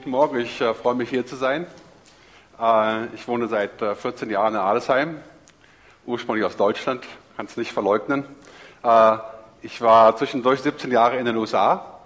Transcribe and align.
Guten 0.00 0.12
Morgen, 0.12 0.40
ich 0.40 0.62
äh, 0.62 0.72
freue 0.72 0.94
mich 0.94 1.10
hier 1.10 1.26
zu 1.26 1.36
sein. 1.36 1.66
Äh, 2.58 3.04
ich 3.14 3.28
wohne 3.28 3.48
seit 3.48 3.82
äh, 3.82 3.94
14 3.94 4.30
Jahren 4.30 4.54
in 4.54 4.60
Adelsheim, 4.60 5.18
ursprünglich 6.06 6.46
aus 6.46 6.56
Deutschland, 6.56 7.04
kann 7.36 7.44
es 7.44 7.58
nicht 7.58 7.70
verleugnen. 7.70 8.24
Äh, 8.82 9.18
ich 9.60 9.82
war 9.82 10.16
zwischendurch 10.16 10.62
17 10.62 10.90
Jahre 10.90 11.18
in 11.18 11.26
den 11.26 11.36
USA. 11.36 12.00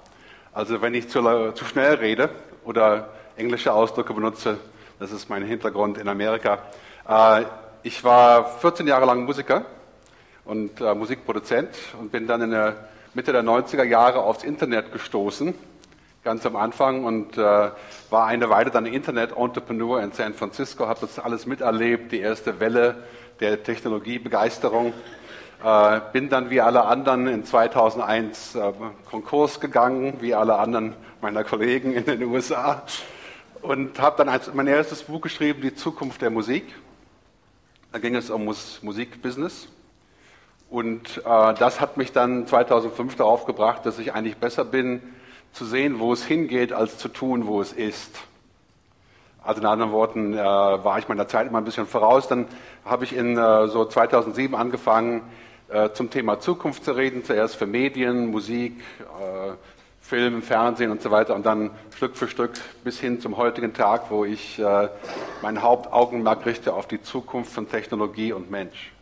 Also 0.52 0.82
wenn 0.82 0.92
ich 0.92 1.08
zu, 1.08 1.52
zu, 1.52 1.64
schnell 1.64 1.94
rede 1.94 2.30
oder 2.64 3.10
englische 3.36 3.72
Ausdrücke 3.72 4.12
benutze, 4.12 4.58
das 4.98 5.12
ist 5.12 5.30
mein 5.30 5.44
Hintergrund 5.44 5.96
in 5.96 6.08
Amerika. 6.08 6.58
Äh, 7.08 7.44
ich 7.84 8.02
war 8.02 8.58
14 8.58 8.88
Jahre 8.88 9.06
lang 9.06 9.24
Musiker 9.24 9.66
und 10.44 10.80
äh, 10.80 10.96
Musikproduzent 10.96 11.70
und 12.00 12.10
bin 12.10 12.26
dann 12.26 12.42
in 12.42 12.50
der 12.50 12.88
Mitte 13.14 13.30
der 13.30 13.44
90er 13.44 13.84
Jahre 13.84 14.18
aufs 14.18 14.42
Internet 14.42 14.90
gestoßen 14.90 15.54
ganz 16.24 16.46
am 16.46 16.56
Anfang 16.56 17.04
und 17.04 17.36
äh, 17.36 17.70
war 18.10 18.26
eine 18.26 18.48
Weile 18.48 18.70
dann 18.70 18.86
Internet-Entrepreneur 18.86 20.02
in 20.02 20.12
San 20.12 20.32
Francisco, 20.32 20.88
habe 20.88 21.00
das 21.02 21.18
alles 21.18 21.44
miterlebt, 21.44 22.12
die 22.12 22.20
erste 22.20 22.58
Welle 22.60 23.04
der 23.40 23.62
Technologiebegeisterung. 23.62 24.94
Äh, 25.62 26.00
bin 26.12 26.30
dann 26.30 26.48
wie 26.48 26.62
alle 26.62 26.86
anderen 26.86 27.26
in 27.26 27.44
2001 27.44 28.54
äh, 28.54 28.72
Konkurs 29.10 29.60
gegangen, 29.60 30.14
wie 30.20 30.34
alle 30.34 30.56
anderen 30.56 30.94
meiner 31.20 31.44
Kollegen 31.44 31.92
in 31.92 32.06
den 32.06 32.24
USA 32.24 32.82
und 33.60 33.98
habe 33.98 34.24
dann 34.24 34.40
mein 34.54 34.66
erstes 34.66 35.02
Buch 35.02 35.20
geschrieben, 35.20 35.60
Die 35.60 35.74
Zukunft 35.74 36.22
der 36.22 36.30
Musik. 36.30 36.74
Da 37.92 37.98
ging 37.98 38.16
es 38.16 38.30
um 38.30 38.46
Mus 38.46 38.80
Musikbusiness. 38.82 39.68
Und 40.70 41.18
äh, 41.18 41.54
das 41.54 41.80
hat 41.80 41.96
mich 41.98 42.12
dann 42.12 42.46
2005 42.46 43.16
darauf 43.16 43.44
gebracht, 43.44 43.86
dass 43.86 43.98
ich 43.98 44.12
eigentlich 44.12 44.38
besser 44.38 44.64
bin, 44.64 45.02
zu 45.54 45.64
sehen, 45.64 46.00
wo 46.00 46.12
es 46.12 46.24
hingeht, 46.24 46.72
als 46.72 46.98
zu 46.98 47.08
tun, 47.08 47.46
wo 47.46 47.60
es 47.60 47.72
ist. 47.72 48.18
Also 49.42 49.60
in 49.60 49.66
anderen 49.66 49.92
Worten 49.92 50.34
äh, 50.34 50.38
war 50.38 50.98
ich 50.98 51.08
meiner 51.08 51.28
Zeit 51.28 51.46
immer 51.46 51.58
ein 51.58 51.64
bisschen 51.64 51.86
voraus. 51.86 52.28
Dann 52.28 52.46
habe 52.84 53.04
ich 53.04 53.14
in 53.14 53.38
äh, 53.38 53.68
so 53.68 53.84
2007 53.84 54.54
angefangen, 54.54 55.22
äh, 55.68 55.90
zum 55.90 56.10
Thema 56.10 56.40
Zukunft 56.40 56.84
zu 56.84 56.92
reden. 56.92 57.24
Zuerst 57.24 57.56
für 57.56 57.66
Medien, 57.66 58.30
Musik, 58.30 58.80
äh, 59.00 59.52
Film, 60.00 60.42
Fernsehen 60.42 60.90
und 60.90 61.02
so 61.02 61.10
weiter. 61.10 61.34
Und 61.34 61.46
dann 61.46 61.70
Stück 61.94 62.16
für 62.16 62.26
Stück 62.26 62.52
bis 62.82 62.98
hin 62.98 63.20
zum 63.20 63.36
heutigen 63.36 63.74
Tag, 63.74 64.10
wo 64.10 64.24
ich 64.24 64.58
äh, 64.58 64.88
mein 65.40 65.62
Hauptaugenmerk 65.62 66.46
richte 66.46 66.72
auf 66.72 66.88
die 66.88 67.00
Zukunft 67.00 67.52
von 67.52 67.68
Technologie 67.68 68.32
und 68.32 68.50
Mensch. 68.50 68.93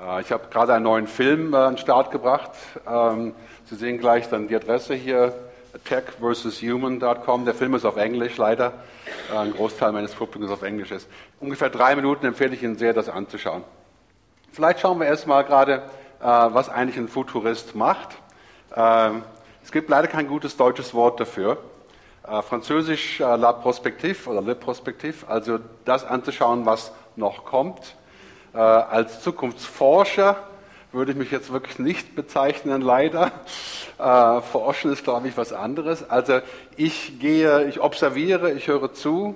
Äh, 0.00 0.20
ich 0.20 0.32
habe 0.32 0.48
gerade 0.50 0.74
einen 0.74 0.84
neuen 0.84 1.06
Film 1.06 1.54
an 1.54 1.74
den 1.74 1.78
Start 1.78 2.10
gebracht. 2.10 2.52
Ähm, 2.88 3.34
Sie 3.64 3.76
sehen 3.76 3.98
gleich 3.98 4.28
dann 4.28 4.48
die 4.48 4.56
Adresse 4.56 4.94
hier, 4.94 5.34
techversushuman.com. 5.84 7.44
Der 7.44 7.54
Film 7.54 7.74
ist 7.74 7.84
auf 7.84 7.96
Englisch 7.96 8.36
leider. 8.36 8.72
Ein 9.34 9.52
Großteil 9.52 9.92
meines 9.92 10.14
Publikums 10.14 10.50
auf 10.50 10.62
Englisch 10.62 10.90
ist. 10.90 11.08
Ungefähr 11.40 11.70
drei 11.70 11.94
Minuten 11.94 12.26
empfehle 12.26 12.54
ich 12.54 12.62
Ihnen 12.62 12.76
sehr, 12.76 12.94
das 12.94 13.08
anzuschauen. 13.08 13.62
Vielleicht 14.52 14.80
schauen 14.80 14.98
wir 14.98 15.06
erstmal 15.06 15.44
gerade, 15.44 15.82
äh, 16.20 16.24
was 16.24 16.68
eigentlich 16.68 16.96
ein 16.96 17.08
Futurist 17.08 17.74
macht. 17.74 18.16
Ähm, 18.74 19.22
es 19.62 19.70
gibt 19.70 19.90
leider 19.90 20.08
kein 20.08 20.28
gutes 20.28 20.56
deutsches 20.56 20.94
Wort 20.94 21.20
dafür. 21.20 21.58
Äh, 22.26 22.40
Französisch 22.42 23.20
äh, 23.20 23.36
la 23.36 23.52
prospective 23.52 24.30
oder 24.30 24.40
le 24.40 24.54
prospective, 24.54 25.28
also 25.28 25.58
das 25.84 26.04
anzuschauen, 26.04 26.64
was 26.64 26.92
noch 27.16 27.44
kommt. 27.44 27.94
Als 28.52 29.22
Zukunftsforscher 29.22 30.36
würde 30.92 31.12
ich 31.12 31.18
mich 31.18 31.30
jetzt 31.30 31.52
wirklich 31.52 31.78
nicht 31.78 32.14
bezeichnen, 32.14 32.80
leider. 32.80 33.30
Äh, 33.98 34.40
forschen 34.42 34.92
ist, 34.92 35.02
glaube 35.02 35.26
ich, 35.28 35.36
was 35.36 35.52
anderes. 35.52 36.08
Also 36.08 36.40
ich 36.76 37.18
gehe, 37.18 37.64
ich 37.64 37.80
observiere, 37.80 38.52
ich 38.52 38.68
höre 38.68 38.92
zu, 38.92 39.34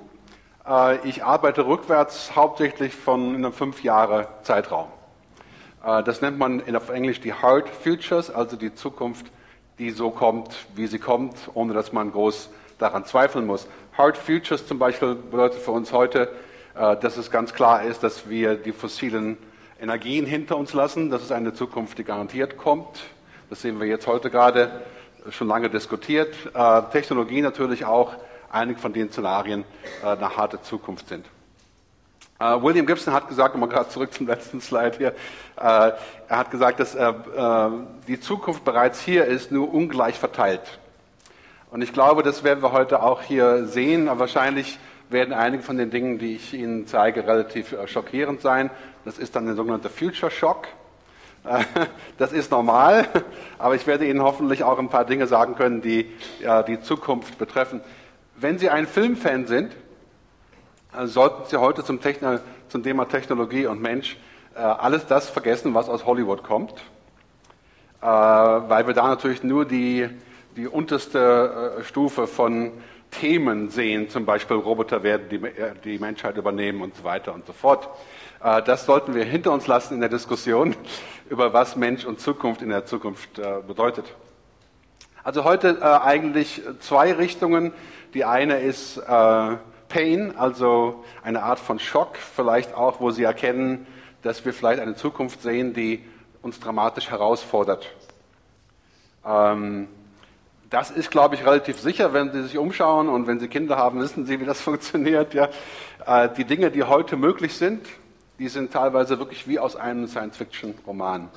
äh, 0.65 1.05
ich 1.07 1.23
arbeite 1.23 1.65
rückwärts 1.65 2.35
hauptsächlich 2.35 2.95
von 2.95 3.35
einem 3.35 3.51
fünf 3.51 3.83
Jahre 3.83 4.29
Zeitraum. 4.43 4.87
Äh, 5.85 6.01
das 6.03 6.21
nennt 6.21 6.39
man 6.39 6.63
auf 6.75 6.89
Englisch 6.89 7.19
die 7.19 7.33
Hard 7.33 7.67
Futures, 7.67 8.29
also 8.31 8.55
die 8.55 8.73
Zukunft, 8.73 9.27
die 9.79 9.91
so 9.91 10.11
kommt, 10.11 10.55
wie 10.75 10.87
sie 10.87 10.99
kommt, 10.99 11.35
ohne 11.53 11.73
dass 11.73 11.91
man 11.91 12.11
groß 12.11 12.49
daran 12.79 13.05
zweifeln 13.05 13.45
muss. 13.45 13.67
Hard 13.97 14.17
Futures 14.17 14.65
zum 14.65 14.79
Beispiel 14.79 15.15
bedeutet 15.15 15.61
für 15.61 15.71
uns 15.71 15.91
heute, 15.91 16.21
äh, 16.21 16.52
dass 16.75 17.17
es 17.17 17.29
ganz 17.29 17.53
klar 17.53 17.83
ist, 17.83 18.01
dass 18.01 18.27
wir 18.27 18.55
die 18.55 18.71
fossilen 18.71 19.37
Energien 19.79 20.25
hinter 20.25 20.57
uns 20.57 20.73
lassen. 20.73 21.09
Das 21.09 21.21
ist 21.21 21.31
eine 21.31 21.53
Zukunft, 21.53 21.97
die 21.97 22.03
garantiert 22.03 22.57
kommt. 22.57 23.01
Das 23.49 23.61
sehen 23.61 23.79
wir 23.79 23.87
jetzt 23.87 24.07
heute 24.07 24.29
gerade 24.29 24.81
schon 25.29 25.47
lange 25.47 25.69
diskutiert. 25.69 26.33
Äh, 26.53 26.81
Technologie 26.91 27.41
natürlich 27.41 27.85
auch. 27.85 28.13
Einige 28.49 28.79
von 28.79 28.93
den 28.93 29.11
Szenarien 29.11 29.63
äh, 30.03 30.07
eine 30.07 30.37
harte 30.37 30.61
Zukunft 30.61 31.09
sind. 31.09 31.25
Äh, 32.39 32.61
William 32.61 32.85
Gibson 32.85 33.13
hat 33.13 33.27
gesagt, 33.27 33.55
mal 33.55 33.67
gerade 33.67 33.89
zurück 33.89 34.13
zum 34.13 34.27
letzten 34.27 34.61
Slide 34.61 34.97
hier, 34.97 35.09
äh, 35.09 35.13
er 35.57 35.97
hat 36.29 36.51
gesagt, 36.51 36.79
dass 36.79 36.95
äh, 36.95 37.09
äh, 37.09 37.69
die 38.07 38.19
Zukunft 38.19 38.63
bereits 38.63 39.01
hier 39.01 39.25
ist, 39.25 39.51
nur 39.51 39.73
ungleich 39.73 40.17
verteilt. 40.17 40.79
Und 41.71 41.81
ich 41.81 41.93
glaube, 41.93 42.23
das 42.23 42.43
werden 42.43 42.61
wir 42.61 42.71
heute 42.71 43.01
auch 43.01 43.21
hier 43.21 43.65
sehen. 43.65 44.07
Wahrscheinlich 44.11 44.77
werden 45.09 45.33
einige 45.33 45.63
von 45.63 45.77
den 45.77 45.91
Dingen, 45.91 46.19
die 46.19 46.35
ich 46.35 46.53
Ihnen 46.53 46.87
zeige, 46.87 47.27
relativ 47.27 47.75
schockierend 47.85 48.41
sein. 48.41 48.69
Das 49.05 49.17
ist 49.17 49.35
dann 49.35 49.45
der 49.45 49.55
sogenannte 49.55 49.89
Future 49.89 50.31
Shock. 50.31 50.67
Das 52.17 52.31
ist 52.31 52.51
normal, 52.51 53.07
aber 53.57 53.75
ich 53.75 53.85
werde 53.85 54.07
Ihnen 54.07 54.21
hoffentlich 54.21 54.63
auch 54.63 54.79
ein 54.79 54.89
paar 54.89 55.05
Dinge 55.05 55.27
sagen 55.27 55.55
können, 55.55 55.81
die 55.81 56.09
ja, 56.41 56.63
die 56.63 56.79
Zukunft 56.79 57.37
betreffen. 57.37 57.81
Wenn 58.35 58.57
Sie 58.57 58.69
ein 58.69 58.87
Filmfan 58.87 59.45
sind, 59.45 59.75
äh, 60.97 61.05
sollten 61.05 61.43
Sie 61.47 61.57
heute 61.57 61.83
zum, 61.83 62.01
Techno 62.01 62.39
zum 62.69 62.83
Thema 62.83 63.05
Technologie 63.05 63.65
und 63.65 63.81
Mensch 63.81 64.17
äh, 64.55 64.59
alles 64.59 65.05
das 65.07 65.29
vergessen, 65.29 65.73
was 65.73 65.89
aus 65.89 66.05
Hollywood 66.05 66.43
kommt, 66.43 66.73
äh, 68.01 68.05
weil 68.05 68.87
wir 68.87 68.93
da 68.93 69.07
natürlich 69.07 69.43
nur 69.43 69.65
die, 69.65 70.09
die 70.55 70.67
unterste 70.67 71.83
Stufe 71.83 72.27
von 72.27 72.71
Themen 73.19 73.69
sehen, 73.69 74.09
zum 74.09 74.25
Beispiel 74.25 74.57
Roboter 74.57 75.03
werden 75.03 75.29
die, 75.29 75.39
die 75.83 75.99
Menschheit 75.99 76.37
übernehmen 76.37 76.81
und 76.81 76.95
so 76.95 77.03
weiter 77.03 77.33
und 77.33 77.45
so 77.45 77.53
fort. 77.53 77.89
Äh, 78.43 78.61
das 78.63 78.85
sollten 78.85 79.15
wir 79.15 79.23
hinter 79.23 79.51
uns 79.51 79.67
lassen 79.67 79.95
in 79.95 79.99
der 79.99 80.09
Diskussion 80.09 80.75
über 81.29 81.53
was 81.53 81.75
Mensch 81.75 82.05
und 82.05 82.19
Zukunft 82.19 82.61
in 82.61 82.69
der 82.69 82.85
Zukunft 82.85 83.39
äh, 83.39 83.61
bedeutet. 83.65 84.05
Also 85.23 85.43
heute 85.43 85.77
äh, 85.81 85.83
eigentlich 85.83 86.61
zwei 86.79 87.13
Richtungen. 87.13 87.71
Die 88.13 88.25
eine 88.25 88.59
ist 88.59 89.01
Pain, 89.07 90.37
also 90.37 91.03
eine 91.23 91.41
Art 91.41 91.57
von 91.57 91.79
Schock, 91.79 92.17
vielleicht 92.17 92.75
auch, 92.75 92.99
wo 92.99 93.09
Sie 93.09 93.23
erkennen, 93.23 93.87
dass 94.21 94.45
wir 94.45 94.53
vielleicht 94.53 94.79
eine 94.79 94.93
Zukunft 94.93 95.41
sehen, 95.41 95.73
die 95.73 96.03
uns 96.43 96.59
dramatisch 96.59 97.09
herausfordert. 97.09 97.89
Ähm, 99.25 99.87
das 100.73 100.89
ist, 100.89 101.11
glaube 101.11 101.35
ich, 101.35 101.45
relativ 101.45 101.79
sicher, 101.79 102.13
wenn 102.13 102.31
Sie 102.31 102.41
sich 102.41 102.57
umschauen 102.57 103.07
und 103.07 103.27
wenn 103.27 103.39
Sie 103.39 103.47
Kinder 103.47 103.77
haben, 103.77 103.99
wissen 103.99 104.25
Sie, 104.25 104.39
wie 104.39 104.45
das 104.45 104.59
funktioniert. 104.69 105.35
Ja. 105.35 105.49
Die 106.29 106.45
Dinge, 106.45 106.71
die 106.71 106.81
heute 106.81 107.15
möglich 107.15 107.53
sind, 107.53 107.85
die 108.39 108.47
sind 108.47 108.73
teilweise 108.73 109.19
wirklich 109.19 109.47
wie 109.47 109.59
aus 109.59 109.75
einem 109.75 110.07
Science-Fiction-Roman. 110.07 111.29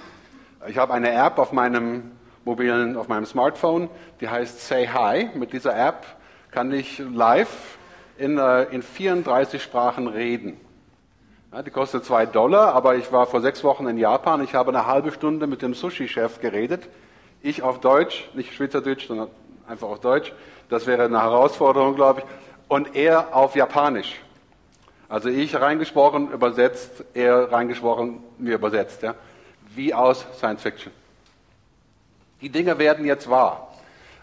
Ich 0.69 0.79
habe 0.79 0.95
eine 0.95 1.13
App 1.13 1.39
auf 1.39 1.53
meinem 1.53 2.13
mobilen, 2.47 2.97
auf 2.97 3.09
meinem 3.09 3.27
Smartphone, 3.27 3.91
die 4.23 4.29
heißt 4.31 4.67
Say 4.67 4.87
Hi. 4.87 5.29
Mit 5.35 5.53
dieser 5.53 5.77
App 5.77 6.07
kann 6.51 6.73
ich 6.73 6.99
live 6.99 7.77
in, 8.17 8.39
äh, 8.39 8.63
in 8.65 8.81
34 8.81 9.63
Sprachen 9.63 10.07
reden. 10.07 10.59
Die 11.67 11.71
kostet 11.71 12.07
zwei 12.07 12.25
Dollar, 12.25 12.75
aber 12.75 12.97
ich 12.97 13.13
war 13.13 13.27
vor 13.27 13.43
sechs 13.43 13.63
Wochen 13.63 13.87
in 13.87 13.99
Japan. 13.99 14.43
Ich 14.43 14.55
habe 14.55 14.71
eine 14.71 14.87
halbe 14.87 15.13
Stunde 15.13 15.47
mit 15.47 15.61
dem 15.61 15.75
Sushi-Chef 15.75 16.41
geredet. 16.41 16.89
Ich 17.47 17.63
auf 17.63 17.79
Deutsch, 17.79 18.29
nicht 18.35 18.53
Schweizerdeutsch, 18.55 19.07
sondern 19.07 19.29
einfach 19.69 19.87
auf 19.87 20.01
Deutsch. 20.01 20.33
Das 20.69 20.89
wäre 20.89 21.05
eine 21.05 21.23
Herausforderung, 21.23 21.95
glaube 21.95 22.23
ich. 22.23 22.27
Und 22.67 22.97
er 22.97 23.37
auf 23.37 23.55
Japanisch. 23.55 24.17
Also 25.09 25.29
ich 25.29 25.55
reingesprochen, 25.55 26.33
übersetzt, 26.33 27.05
er 27.15 27.53
reingesprochen, 27.53 28.19
mir 28.39 28.57
übersetzt. 28.57 29.03
Ja? 29.03 29.15
Wie 29.77 29.95
aus 29.95 30.27
Science 30.37 30.61
Fiction. 30.61 30.93
Die 32.41 32.49
Dinge 32.49 32.81
werden 32.81 33.07
jetzt 33.07 33.31
wahr. 33.31 33.73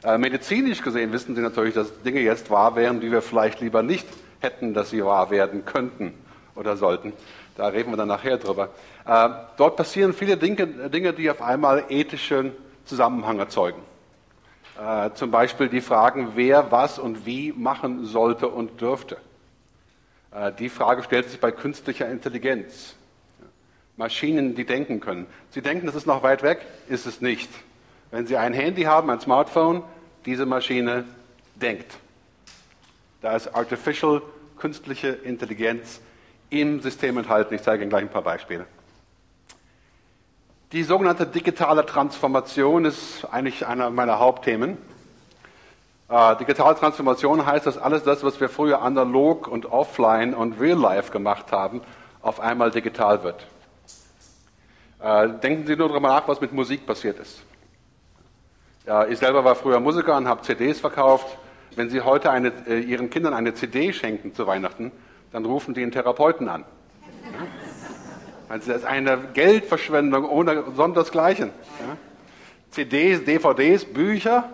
Äh, 0.03 0.17
medizinisch 0.17 0.81
gesehen 0.81 1.13
wissen 1.13 1.33
Sie 1.33 1.41
natürlich, 1.41 1.75
dass 1.75 2.01
Dinge 2.01 2.19
jetzt 2.19 2.49
wahr 2.49 2.75
wären, 2.75 2.99
die 2.99 3.09
wir 3.09 3.21
vielleicht 3.21 3.61
lieber 3.61 3.83
nicht 3.83 4.05
hätten, 4.41 4.73
dass 4.73 4.89
sie 4.89 5.05
wahr 5.05 5.29
werden 5.29 5.63
könnten 5.63 6.13
oder 6.55 6.75
sollten. 6.75 7.13
Da 7.55 7.67
reden 7.67 7.89
wir 7.89 7.95
dann 7.95 8.09
nachher 8.09 8.37
drüber. 8.37 8.67
Äh, 9.07 9.29
dort 9.55 9.77
passieren 9.77 10.11
viele 10.11 10.35
Dinge, 10.35 10.67
Dinge, 10.67 11.13
die 11.13 11.31
auf 11.31 11.41
einmal 11.41 11.85
ethischen 11.87 12.51
Zusammenhang 12.85 13.39
erzeugen. 13.39 13.81
Äh, 14.79 15.11
zum 15.13 15.31
Beispiel 15.31 15.69
die 15.69 15.81
Fragen, 15.81 16.31
wer 16.35 16.71
was 16.71 16.99
und 16.99 17.25
wie 17.25 17.51
machen 17.51 18.05
sollte 18.05 18.47
und 18.47 18.81
dürfte. 18.81 19.17
Äh, 20.31 20.51
die 20.53 20.69
Frage 20.69 21.03
stellt 21.03 21.29
sich 21.29 21.39
bei 21.39 21.51
künstlicher 21.51 22.09
Intelligenz. 22.09 22.95
Maschinen, 23.95 24.55
die 24.55 24.65
denken 24.65 24.99
können. 24.99 25.27
Sie 25.51 25.61
denken, 25.61 25.85
das 25.85 25.95
ist 25.95 26.07
noch 26.07 26.23
weit 26.23 26.41
weg, 26.41 26.65
ist 26.89 27.05
es 27.05 27.21
nicht. 27.21 27.49
Wenn 28.09 28.25
Sie 28.25 28.37
ein 28.37 28.53
Handy 28.53 28.83
haben, 28.83 29.09
ein 29.09 29.19
Smartphone, 29.19 29.83
diese 30.25 30.45
Maschine 30.45 31.05
denkt. 31.55 31.97
Da 33.21 33.35
ist 33.35 33.53
Artificial, 33.55 34.21
künstliche 34.57 35.09
Intelligenz 35.09 36.01
im 36.49 36.81
System 36.81 37.17
enthalten. 37.17 37.53
Ich 37.53 37.61
zeige 37.61 37.83
Ihnen 37.83 37.89
gleich 37.89 38.03
ein 38.03 38.09
paar 38.09 38.23
Beispiele. 38.23 38.65
Die 40.73 40.81
sogenannte 40.81 41.27
digitale 41.27 41.85
Transformation 41.85 42.85
ist 42.85 43.25
eigentlich 43.31 43.67
einer 43.67 43.91
meiner 43.91 44.17
Hauptthemen. 44.17 44.79
Äh, 46.09 46.35
digitale 46.37 46.73
Transformation 46.75 47.45
heißt, 47.45 47.67
dass 47.67 47.77
alles 47.77 48.01
das, 48.01 48.23
was 48.23 48.41
wir 48.41 48.49
früher 48.49 48.81
analog 48.81 49.47
und 49.47 49.67
offline 49.67 50.33
und 50.33 50.59
real 50.59 50.79
life 50.79 51.11
gemacht 51.11 51.51
haben, 51.51 51.81
auf 52.23 52.39
einmal 52.39 52.71
digital 52.71 53.21
wird. 53.21 53.45
Äh, 54.99 55.29
denken 55.43 55.67
Sie 55.67 55.75
nur 55.75 55.89
darüber 55.89 56.07
nach, 56.07 56.27
was 56.27 56.41
mit 56.41 56.53
Musik 56.53 56.87
passiert 56.87 57.19
ist. 57.19 57.43
Ja, 58.87 59.05
ich 59.05 59.19
selber 59.19 59.45
war 59.45 59.53
früher 59.53 59.79
Musiker 59.79 60.17
und 60.17 60.27
habe 60.27 60.41
CDs 60.41 60.79
verkauft. 60.79 61.37
Wenn 61.75 61.91
Sie 61.91 62.01
heute 62.01 62.31
eine, 62.31 62.51
äh, 62.65 62.79
Ihren 62.79 63.11
Kindern 63.11 63.35
eine 63.35 63.53
CD 63.53 63.93
schenken 63.93 64.33
zu 64.33 64.47
Weihnachten, 64.47 64.91
dann 65.31 65.45
rufen 65.45 65.75
die 65.75 65.83
einen 65.83 65.91
Therapeuten 65.91 66.49
an. 66.49 66.65
Ja? 67.31 67.62
Also 68.53 68.71
das 68.71 68.81
ist 68.81 68.87
eine 68.87 69.17
Geldverschwendung 69.33 70.29
ohne 70.29 70.63
sondersgleichen. 70.75 71.49
Ja? 71.79 71.97
CDs, 72.69 73.25
DVDs, 73.25 73.83
Bücher. 73.83 74.47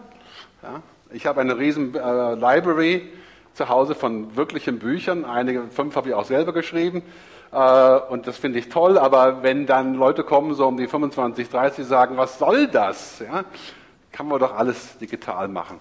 Ja? 0.63 0.81
Ich 1.11 1.25
habe 1.25 1.41
eine 1.41 1.57
riesen 1.57 1.93
äh, 1.93 2.35
Library 2.35 3.09
zu 3.55 3.67
Hause 3.67 3.95
von 3.95 4.37
wirklichen 4.37 4.79
Büchern. 4.79 5.25
Einige, 5.25 5.67
fünf 5.67 5.97
habe 5.97 6.07
ich 6.07 6.15
auch 6.15 6.23
selber 6.23 6.53
geschrieben. 6.53 7.03
Äh, 7.51 7.99
und 8.09 8.25
das 8.25 8.37
finde 8.37 8.59
ich 8.59 8.69
toll. 8.69 8.97
Aber 8.97 9.43
wenn 9.43 9.65
dann 9.65 9.95
Leute 9.95 10.23
kommen, 10.23 10.53
so 10.53 10.65
um 10.65 10.77
die 10.77 10.87
25, 10.87 11.49
30, 11.49 11.85
sagen, 11.85 12.15
was 12.15 12.39
soll 12.39 12.67
das? 12.67 13.19
Ja? 13.19 13.43
Kann 14.13 14.29
man 14.29 14.39
doch 14.39 14.55
alles 14.55 14.97
digital 14.97 15.49
machen. 15.49 15.77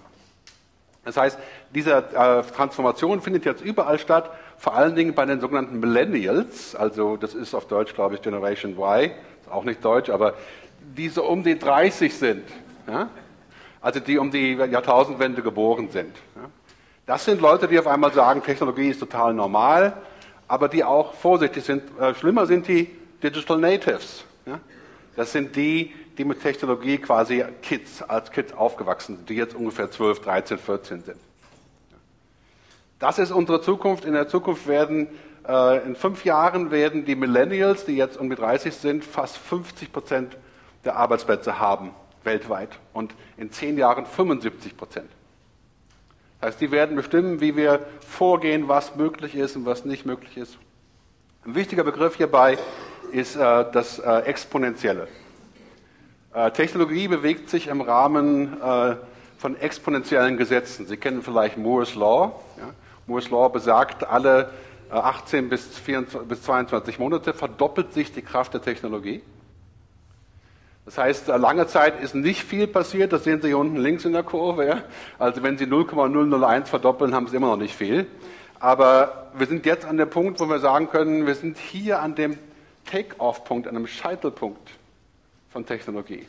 Das 1.08 1.16
heißt, 1.16 1.38
diese 1.74 1.92
äh, 1.92 2.42
Transformation 2.54 3.22
findet 3.22 3.46
jetzt 3.46 3.62
überall 3.62 3.98
statt 3.98 4.30
vor 4.58 4.74
allen 4.74 4.94
Dingen 4.94 5.14
bei 5.14 5.24
den 5.24 5.40
sogenannten 5.40 5.80
Millennials, 5.80 6.76
also 6.76 7.16
das 7.16 7.32
ist 7.32 7.54
auf 7.54 7.66
Deutsch, 7.66 7.94
glaube 7.94 8.16
ich, 8.16 8.20
Generation 8.20 8.72
Y, 8.72 9.12
ist 9.40 9.50
auch 9.50 9.64
nicht 9.64 9.82
Deutsch, 9.82 10.10
aber 10.10 10.34
die 10.98 11.08
so 11.08 11.24
um 11.24 11.42
die 11.42 11.58
30 11.58 12.14
sind, 12.14 12.44
ja? 12.86 13.08
also 13.80 14.00
die 14.00 14.18
um 14.18 14.30
die 14.30 14.52
Jahrtausendwende 14.52 15.40
geboren 15.40 15.88
sind. 15.88 16.14
Ja? 16.36 16.42
Das 17.06 17.24
sind 17.24 17.40
Leute, 17.40 17.68
die 17.68 17.78
auf 17.78 17.86
einmal 17.86 18.12
sagen, 18.12 18.42
Technologie 18.42 18.90
ist 18.90 19.00
total 19.00 19.32
normal, 19.32 19.94
aber 20.46 20.68
die 20.68 20.84
auch 20.84 21.14
vorsichtig 21.14 21.64
sind. 21.64 21.84
Äh, 21.98 22.14
schlimmer 22.16 22.44
sind 22.44 22.68
die 22.68 22.94
Digital 23.22 23.56
Natives. 23.56 24.26
Ja? 24.44 24.60
Das 25.18 25.32
sind 25.32 25.56
die, 25.56 25.92
die 26.16 26.24
mit 26.24 26.40
Technologie 26.40 26.98
quasi 26.98 27.44
Kids, 27.60 28.02
als 28.02 28.30
Kids 28.30 28.52
aufgewachsen 28.52 29.16
sind, 29.16 29.28
die 29.28 29.34
jetzt 29.34 29.52
ungefähr 29.52 29.90
12, 29.90 30.20
13, 30.20 30.58
14 30.58 31.02
sind. 31.02 31.16
Das 33.00 33.18
ist 33.18 33.32
unsere 33.32 33.60
Zukunft. 33.60 34.04
In 34.04 34.12
der 34.12 34.28
Zukunft 34.28 34.68
werden, 34.68 35.08
äh, 35.44 35.84
in 35.84 35.96
fünf 35.96 36.24
Jahren 36.24 36.70
werden 36.70 37.04
die 37.04 37.16
Millennials, 37.16 37.84
die 37.84 37.96
jetzt 37.96 38.16
um 38.16 38.30
die 38.30 38.36
30 38.36 38.72
sind, 38.72 39.04
fast 39.04 39.38
50 39.38 39.92
Prozent 39.92 40.36
der 40.84 40.94
Arbeitsplätze 40.94 41.58
haben 41.58 41.90
weltweit 42.22 42.78
und 42.92 43.12
in 43.36 43.50
zehn 43.50 43.76
Jahren 43.76 44.06
75 44.06 44.76
Prozent. 44.76 45.10
Das 46.40 46.50
heißt, 46.50 46.60
die 46.60 46.70
werden 46.70 46.94
bestimmen, 46.94 47.40
wie 47.40 47.56
wir 47.56 47.84
vorgehen, 48.06 48.68
was 48.68 48.94
möglich 48.94 49.34
ist 49.34 49.56
und 49.56 49.66
was 49.66 49.84
nicht 49.84 50.06
möglich 50.06 50.36
ist. 50.36 50.58
Ein 51.44 51.56
wichtiger 51.56 51.82
Begriff 51.82 52.14
hierbei 52.14 52.56
ist 53.12 53.36
äh, 53.36 53.64
das 53.72 53.98
äh, 53.98 54.20
Exponentielle. 54.20 55.08
Äh, 56.34 56.50
Technologie 56.52 57.08
bewegt 57.08 57.50
sich 57.50 57.68
im 57.68 57.80
Rahmen 57.80 58.56
von 59.38 59.56
exponentiellen 59.56 60.36
Gesetzen. 60.36 60.86
Sie 60.86 60.96
kennen 60.96 61.22
vielleicht 61.22 61.56
Moore's 61.56 61.94
Law. 61.94 62.32
Moore's 63.06 63.30
Law 63.30 63.48
besagt, 63.48 64.04
alle 64.04 64.50
18 64.90 65.44
äh, 65.44 65.48
bis, 65.48 65.78
24, 65.78 66.28
bis 66.28 66.42
22 66.42 66.98
Monate 66.98 67.32
verdoppelt 67.32 67.92
sich 67.92 68.12
die 68.12 68.22
Kraft 68.22 68.54
der 68.54 68.62
Technologie. 68.62 69.22
Das 70.84 70.96
heißt, 70.96 71.28
lange 71.28 71.66
Zeit 71.66 72.00
ist 72.02 72.14
nicht 72.14 72.42
viel 72.42 72.66
passiert, 72.66 73.12
das 73.12 73.24
sehen 73.24 73.42
Sie 73.42 73.48
hier 73.48 73.58
unten 73.58 73.76
links 73.76 74.06
in 74.06 74.12
der 74.12 74.22
Kurve. 74.22 74.66
Ja? 74.66 74.82
Also 75.18 75.42
wenn 75.42 75.58
Sie 75.58 75.66
0,001 75.66 76.70
verdoppeln, 76.70 77.14
haben 77.14 77.26
Sie 77.26 77.36
immer 77.36 77.48
noch 77.48 77.58
nicht 77.58 77.76
viel. 77.76 78.06
Aber 78.58 79.30
wir 79.36 79.46
sind 79.46 79.66
jetzt 79.66 79.84
an 79.84 79.98
dem 79.98 80.10
Punkt, 80.10 80.40
wo 80.40 80.46
wir 80.46 80.58
sagen 80.58 80.88
können, 80.88 81.26
wir 81.26 81.34
sind 81.34 81.58
hier 81.58 82.00
an 82.00 82.14
dem 82.14 82.38
Take-off-Punkt, 82.90 83.68
einem 83.68 83.86
Scheitelpunkt 83.86 84.70
von 85.50 85.64
Technologie. 85.66 86.26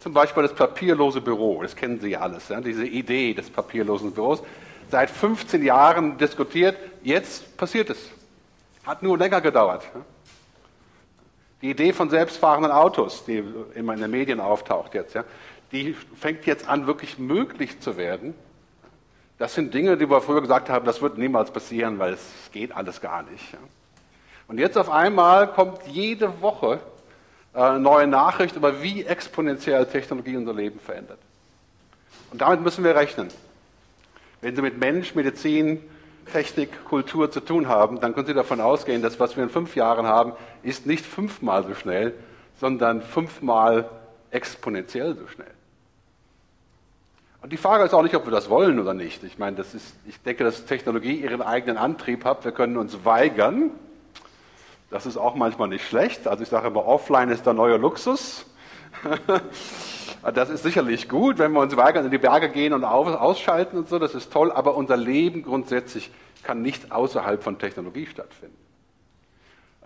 Zum 0.00 0.12
Beispiel 0.12 0.42
das 0.44 0.54
papierlose 0.54 1.20
Büro, 1.20 1.62
das 1.62 1.74
kennen 1.74 2.00
Sie 2.00 2.10
ja 2.10 2.20
alles, 2.20 2.48
ja? 2.48 2.60
diese 2.60 2.86
Idee 2.86 3.34
des 3.34 3.50
papierlosen 3.50 4.12
Büros 4.12 4.42
seit 4.90 5.10
15 5.10 5.62
Jahren 5.62 6.18
diskutiert. 6.18 6.76
Jetzt 7.02 7.56
passiert 7.56 7.90
es. 7.90 7.98
Hat 8.84 9.02
nur 9.02 9.18
länger 9.18 9.40
gedauert. 9.40 9.84
Die 11.60 11.70
Idee 11.70 11.92
von 11.92 12.08
selbstfahrenden 12.08 12.70
Autos, 12.70 13.24
die 13.24 13.42
immer 13.74 13.94
in 13.94 14.00
den 14.00 14.10
Medien 14.10 14.40
auftaucht 14.40 14.94
jetzt, 14.94 15.14
ja, 15.14 15.24
die 15.72 15.94
fängt 16.18 16.46
jetzt 16.46 16.68
an, 16.68 16.86
wirklich 16.86 17.18
möglich 17.18 17.80
zu 17.80 17.96
werden. 17.96 18.34
Das 19.38 19.54
sind 19.54 19.74
Dinge, 19.74 19.96
die 19.96 20.08
wir 20.08 20.20
früher 20.20 20.40
gesagt 20.40 20.70
haben, 20.70 20.86
das 20.86 21.02
wird 21.02 21.18
niemals 21.18 21.50
passieren, 21.50 21.98
weil 21.98 22.14
es 22.14 22.50
geht 22.52 22.74
alles 22.74 23.00
gar 23.00 23.22
nicht. 23.24 23.52
Ja. 23.52 23.58
Und 24.48 24.58
jetzt 24.58 24.76
auf 24.76 24.90
einmal 24.90 25.52
kommt 25.52 25.86
jede 25.86 26.40
Woche 26.40 26.80
äh, 27.54 27.78
neue 27.78 28.06
Nachricht 28.06 28.56
über, 28.56 28.82
wie 28.82 29.04
exponentiell 29.04 29.86
Technologie 29.86 30.36
unser 30.36 30.54
Leben 30.54 30.80
verändert. 30.80 31.18
Und 32.30 32.40
damit 32.40 32.62
müssen 32.62 32.82
wir 32.82 32.96
rechnen. 32.96 33.28
Wenn 34.40 34.56
Sie 34.56 34.62
mit 34.62 34.78
Mensch, 34.78 35.14
Medizin, 35.14 35.82
Technik, 36.32 36.84
Kultur 36.84 37.30
zu 37.30 37.40
tun 37.40 37.68
haben, 37.68 38.00
dann 38.00 38.14
können 38.14 38.26
Sie 38.26 38.34
davon 38.34 38.60
ausgehen, 38.60 39.02
dass 39.02 39.20
was 39.20 39.36
wir 39.36 39.44
in 39.44 39.50
fünf 39.50 39.76
Jahren 39.76 40.06
haben, 40.06 40.32
ist 40.62 40.86
nicht 40.86 41.04
fünfmal 41.04 41.64
so 41.64 41.74
schnell, 41.74 42.14
sondern 42.60 43.02
fünfmal 43.02 43.88
exponentiell 44.30 45.14
so 45.14 45.26
schnell. 45.28 45.50
Und 47.40 47.52
die 47.52 47.56
Frage 47.56 47.84
ist 47.84 47.94
auch 47.94 48.02
nicht, 48.02 48.14
ob 48.14 48.26
wir 48.26 48.32
das 48.32 48.50
wollen 48.50 48.78
oder 48.80 48.94
nicht. 48.94 49.22
Ich 49.24 49.38
meine, 49.38 49.56
das 49.56 49.74
ist, 49.74 49.94
ich 50.06 50.20
denke, 50.22 50.44
dass 50.44 50.64
Technologie 50.64 51.20
ihren 51.20 51.40
eigenen 51.40 51.76
Antrieb 51.76 52.24
hat. 52.24 52.44
Wir 52.44 52.52
können 52.52 52.76
uns 52.76 53.04
weigern. 53.04 53.70
Das 54.90 55.06
ist 55.06 55.16
auch 55.16 55.34
manchmal 55.34 55.68
nicht 55.68 55.86
schlecht. 55.86 56.26
Also 56.26 56.42
ich 56.42 56.48
sage 56.48 56.68
immer, 56.68 56.86
offline 56.86 57.28
ist 57.30 57.44
der 57.46 57.52
neue 57.52 57.76
Luxus. 57.76 58.46
Das 60.34 60.50
ist 60.50 60.64
sicherlich 60.64 61.08
gut, 61.08 61.38
wenn 61.38 61.52
wir 61.52 61.60
uns 61.60 61.76
weigern, 61.76 62.04
in 62.04 62.10
die 62.10 62.18
Berge 62.18 62.48
gehen 62.48 62.72
und 62.72 62.84
ausschalten 62.84 63.78
und 63.78 63.88
so, 63.88 64.00
das 64.00 64.14
ist 64.14 64.32
toll, 64.32 64.50
aber 64.50 64.74
unser 64.74 64.96
Leben 64.96 65.42
grundsätzlich 65.42 66.10
kann 66.42 66.60
nicht 66.60 66.90
außerhalb 66.90 67.42
von 67.42 67.58
Technologie 67.58 68.06
stattfinden. 68.06 68.56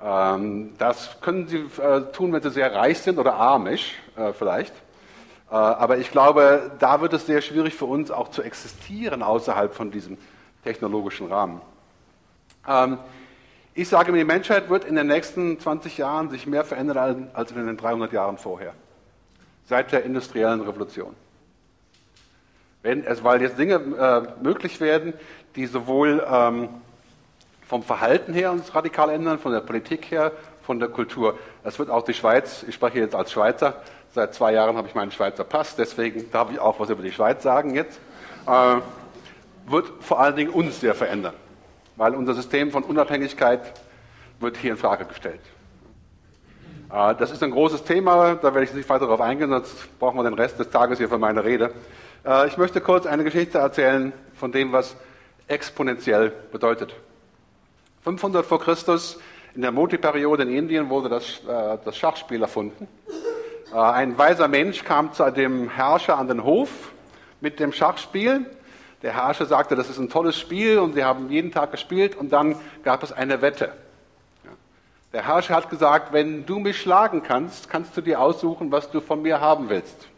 Ähm, 0.02 0.73
das 0.78 1.21
können 1.21 1.47
Sie 1.47 1.59
äh, 1.80 2.12
tun, 2.12 2.32
wenn 2.32 2.42
Sie 2.42 2.50
sehr 2.50 2.75
reich 2.75 2.99
sind 3.00 3.18
oder 3.18 3.35
armisch 3.35 3.94
äh, 4.16 4.32
vielleicht. 4.32 4.75
Äh, 5.50 5.54
aber 5.54 5.99
ich 5.99 6.11
glaube, 6.11 6.73
da 6.78 7.00
wird 7.00 7.12
es 7.12 7.26
sehr 7.26 7.42
schwierig 7.42 7.75
für 7.75 7.85
uns 7.85 8.11
auch 8.11 8.30
zu 8.30 8.42
existieren 8.42 9.23
außerhalb 9.23 9.75
von 9.75 9.90
diesem 9.90 10.16
technologischen 10.64 11.28
Rahmen. 11.28 11.61
Ich 13.75 13.88
sage 13.88 14.12
mir, 14.12 14.19
die 14.19 14.25
Menschheit 14.25 14.69
wird 14.69 14.85
in 14.85 14.97
den 14.97 15.07
nächsten 15.07 15.59
20 15.59 15.97
Jahren 15.97 16.29
sich 16.29 16.47
mehr 16.47 16.64
verändern 16.64 17.31
als 17.33 17.52
in 17.52 17.67
den 17.67 17.76
300 17.76 18.12
Jahren 18.12 18.37
vorher 18.37 18.75
seit 19.64 19.93
der 19.93 20.05
industriellen 20.05 20.61
Revolution. 20.61 21.14
Wenn 22.83 23.05
es, 23.05 23.23
weil 23.25 23.41
jetzt 23.41 23.59
Dinge 23.59 23.75
äh, 23.76 24.43
möglich 24.43 24.81
werden, 24.81 25.14
die 25.57 25.67
sowohl 25.67 26.23
ähm, 26.29 26.69
vom 27.67 27.83
Verhalten 27.83 28.35
her 28.35 28.50
uns 28.52 28.75
radikal 28.75 29.09
ändern, 29.09 29.38
von 29.38 29.52
der 29.52 29.61
Politik 29.61 30.11
her, 30.11 30.33
von 30.62 30.79
der 30.79 30.88
Kultur. 30.88 31.38
Das 31.64 31.79
wird 31.79 31.88
auch 31.88 32.02
die 32.02 32.12
Schweiz, 32.12 32.64
ich 32.69 32.75
spreche 32.75 32.99
jetzt 32.99 33.14
als 33.14 33.33
Schweizer, 33.33 33.81
seit 34.14 34.35
zwei 34.35 34.52
Jahren 34.52 34.76
habe 34.76 34.88
ich 34.88 34.95
meinen 34.95 35.12
Schweizer 35.12 35.45
Pass, 35.45 35.76
deswegen 35.76 36.31
darf 36.31 36.50
ich 36.50 36.59
auch 36.59 36.79
was 36.81 36.91
über 36.91 37.02
die 37.02 37.12
Schweiz 37.12 37.43
sagen 37.43 37.75
jetzt, 37.75 38.00
äh, 38.47 38.76
wird 39.71 39.91
vor 40.00 40.21
allen 40.21 40.37
Dingen 40.37 40.50
uns 40.50 40.81
sehr 40.81 40.95
verändern, 40.95 41.35
weil 41.96 42.14
unser 42.14 42.34
System 42.34 42.70
von 42.70 42.82
Unabhängigkeit 42.84 43.61
wird 44.40 44.56
hier 44.56 44.72
in 44.72 44.76
Frage 44.76 45.04
gestellt. 45.04 45.40
Äh, 46.92 47.14
das 47.14 47.30
ist 47.30 47.42
ein 47.42 47.50
großes 47.50 47.84
Thema, 47.84 48.34
da 48.34 48.54
werde 48.54 48.64
ich 48.64 48.75
nicht 48.75 48.88
weiter 48.88 49.06
darauf 49.06 49.20
eingehen, 49.20 49.50
sonst 49.50 49.99
brauchen 49.99 50.18
wir 50.18 50.25
den 50.25 50.34
Rest 50.34 50.58
des 50.58 50.70
Tages 50.70 50.99
hier 50.99 51.08
für 51.08 51.18
meine 51.18 51.44
Rede. 51.44 51.72
Äh, 52.25 52.46
ich 52.49 52.58
möchte 52.58 52.80
kurz 52.80 53.06
eine 53.06 53.25
Geschichte 53.25 53.58
erzählen 53.58 54.12
von 54.34 54.52
dem, 54.52 54.72
was 54.72 54.96
exponentiell 55.49 56.32
bedeutet. 56.52 56.94
500 58.04 58.44
vor 58.44 58.61
Christus, 58.61 59.18
in 59.54 59.62
der 59.62 59.70
Moti-Periode 59.70 60.44
in 60.44 60.50
Indien, 60.50 60.90
wurde 60.90 61.08
das, 61.08 61.40
äh, 61.49 61.78
das 61.84 61.96
Schachspiel 61.96 62.42
erfunden. 62.42 62.88
Ein 63.72 64.18
weiser 64.18 64.49
Mensch 64.49 64.84
kam 64.84 65.14
zu 65.14 65.30
dem 65.30 65.70
Herrscher 65.70 66.18
an 66.18 66.28
den 66.28 66.44
Hof 66.44 66.92
mit 67.40 67.58
dem 67.58 67.72
Schachspiel. 67.72 68.44
Der 69.02 69.14
Herrscher 69.14 69.47
sagte, 69.47 69.75
das 69.75 69.90
ist 69.90 69.99
ein 69.99 70.09
tolles 70.09 70.38
Spiel 70.38 70.78
und 70.78 70.94
sie 70.94 71.04
haben 71.04 71.28
jeden 71.28 71.50
Tag 71.50 71.73
gespielt 71.73 72.16
und 72.16 72.32
dann 72.32 72.56
gab 72.85 73.02
es 73.02 73.12
eine 73.12 73.42
Wette. 73.42 73.73
Der 75.12 75.26
Herrscher 75.26 75.54
hat 75.54 75.68
gesagt, 75.68 76.12
wenn 76.12 76.47
du 76.47 76.59
mich 76.59 76.80
schlagen 76.80 77.23
kannst, 77.23 77.68
kannst 77.68 77.97
du 77.97 78.00
dir 78.00 78.21
aussuchen, 78.21 78.73
was 78.73 78.90
du 78.90 79.00
von 79.00 79.21
mir 79.21 79.40
haben 79.40 79.68
willst. 79.68 80.09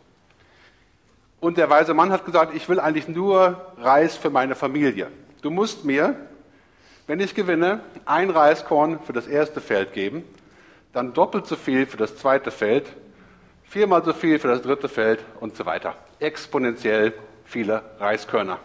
Und 1.41 1.59
der 1.59 1.69
weise 1.69 1.95
Mann 1.95 2.13
hat 2.13 2.25
gesagt, 2.25 2.55
ich 2.55 2.69
will 2.69 2.79
eigentlich 2.79 3.09
nur 3.09 3.73
Reis 3.79 4.17
für 4.17 4.31
meine 4.31 4.55
Familie. 4.55 5.09
du 5.43 5.51
musst 5.51 5.85
mir, 5.85 6.17
wenn 7.07 7.21
ich 7.21 7.35
gewinne, 7.35 7.81
ein 8.07 8.31
Reiskorn 8.31 8.99
für 9.01 9.13
das 9.13 9.27
erste 9.27 9.61
Feld 9.61 9.93
geben, 9.93 10.25
dann 10.93 11.13
doppelt 11.13 11.47
so 11.47 11.57
viel 11.57 11.87
für 11.87 11.97
das 11.97 12.17
zweite 12.17 12.51
Feld, 12.51 12.87
viermal 13.65 14.05
so 14.05 14.13
viel 14.13 14.39
für 14.39 14.49
das 14.49 14.63
dritte 14.63 14.89
Feld 14.89 15.21
und 15.41 15.57
so 15.57 15.67
weiter. 15.67 15.97
Exponentiell 16.19 17.13
viele 17.45 17.83
Reiskörner. 17.99 18.59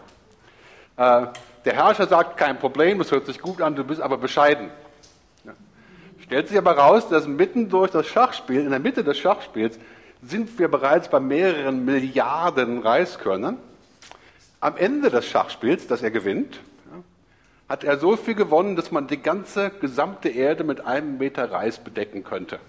Äh, 0.99 1.27
der 1.63 1.73
Herrscher 1.75 2.07
sagt, 2.07 2.35
kein 2.35 2.59
Problem, 2.59 2.99
das 2.99 3.11
hört 3.11 3.25
sich 3.25 3.39
gut 3.39 3.61
an, 3.61 3.73
du 3.75 3.85
bist 3.85 4.01
aber 4.01 4.17
bescheiden. 4.17 4.69
Stellt 6.21 6.49
sich 6.49 6.57
aber 6.57 6.73
raus, 6.73 7.07
dass 7.07 7.25
mitten 7.25 7.69
durch 7.69 7.89
das 7.91 8.05
Schachspiel, 8.05 8.59
in 8.59 8.69
der 8.69 8.79
Mitte 8.79 9.03
des 9.03 9.17
Schachspiels, 9.17 9.79
sind 10.21 10.59
wir 10.59 10.67
bereits 10.67 11.07
bei 11.07 11.21
mehreren 11.21 11.85
Milliarden 11.85 12.81
Reiskörnern. 12.81 13.57
Am 14.59 14.75
Ende 14.75 15.09
des 15.09 15.25
Schachspiels, 15.25 15.87
das 15.87 16.03
er 16.03 16.11
gewinnt, 16.11 16.59
hat 17.69 17.85
er 17.85 17.97
so 17.97 18.17
viel 18.17 18.35
gewonnen, 18.35 18.75
dass 18.75 18.91
man 18.91 19.07
die 19.07 19.21
ganze 19.21 19.69
gesamte 19.69 20.27
Erde 20.27 20.65
mit 20.65 20.85
einem 20.85 21.17
Meter 21.17 21.49
Reis 21.49 21.79
bedecken 21.79 22.25
könnte. 22.25 22.59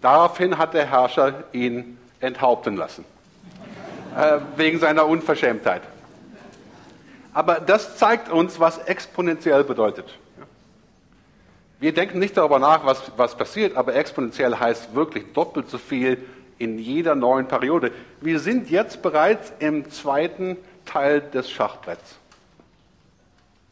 Daraufhin 0.00 0.56
hat 0.56 0.72
der 0.72 0.86
Herrscher 0.86 1.44
ihn 1.52 1.98
enthaupten 2.20 2.76
lassen, 2.76 3.04
äh, 4.16 4.38
wegen 4.56 4.78
seiner 4.78 5.06
Unverschämtheit. 5.06 5.82
Aber 7.34 7.60
das 7.60 7.98
zeigt 7.98 8.30
uns, 8.30 8.60
was 8.60 8.78
exponentiell 8.78 9.64
bedeutet. 9.64 10.18
Wir 11.80 11.92
denken 11.92 12.20
nicht 12.20 12.36
darüber 12.36 12.60
nach, 12.60 12.86
was, 12.86 13.10
was 13.16 13.36
passiert, 13.36 13.76
aber 13.76 13.94
exponentiell 13.94 14.56
heißt 14.58 14.94
wirklich 14.94 15.32
doppelt 15.34 15.68
so 15.68 15.76
viel 15.76 16.18
in 16.58 16.78
jeder 16.78 17.16
neuen 17.16 17.48
Periode. 17.48 17.90
Wir 18.20 18.38
sind 18.38 18.70
jetzt 18.70 19.02
bereits 19.02 19.52
im 19.58 19.90
zweiten 19.90 20.56
Teil 20.86 21.20
des 21.20 21.50
Schachbretts. 21.50 22.16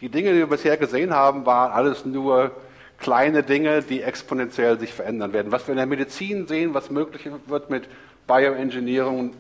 Die 0.01 0.09
Dinge, 0.09 0.33
die 0.33 0.39
wir 0.39 0.49
bisher 0.49 0.77
gesehen 0.77 1.15
haben, 1.15 1.47
waren 1.47 1.71
alles 1.71 2.05
nur 2.05 2.51
kleine 2.99 3.45
Dinge, 3.45 3.83
die 3.83 4.03
exponentiell 4.03 4.79
sich 4.81 4.93
verändern 4.93 5.33
werden. 5.33 5.53
Was 5.53 5.69
wir 5.69 5.73
in 5.73 5.79
der 5.79 5.87
Medizin 5.87 6.49
sehen, 6.49 6.75
was 6.75 6.91
möglich 6.91 7.29
wird 7.47 7.71
mit 7.71 7.89
Bioengineering, 8.27 9.35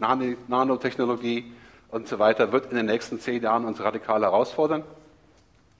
Nanotechnologie, 0.48 1.52
und 1.92 2.08
so 2.08 2.18
weiter, 2.18 2.50
wird 2.50 2.70
in 2.70 2.76
den 2.76 2.86
nächsten 2.86 3.20
zehn 3.20 3.42
Jahren 3.42 3.64
uns 3.66 3.80
radikal 3.80 4.22
herausfordern, 4.22 4.82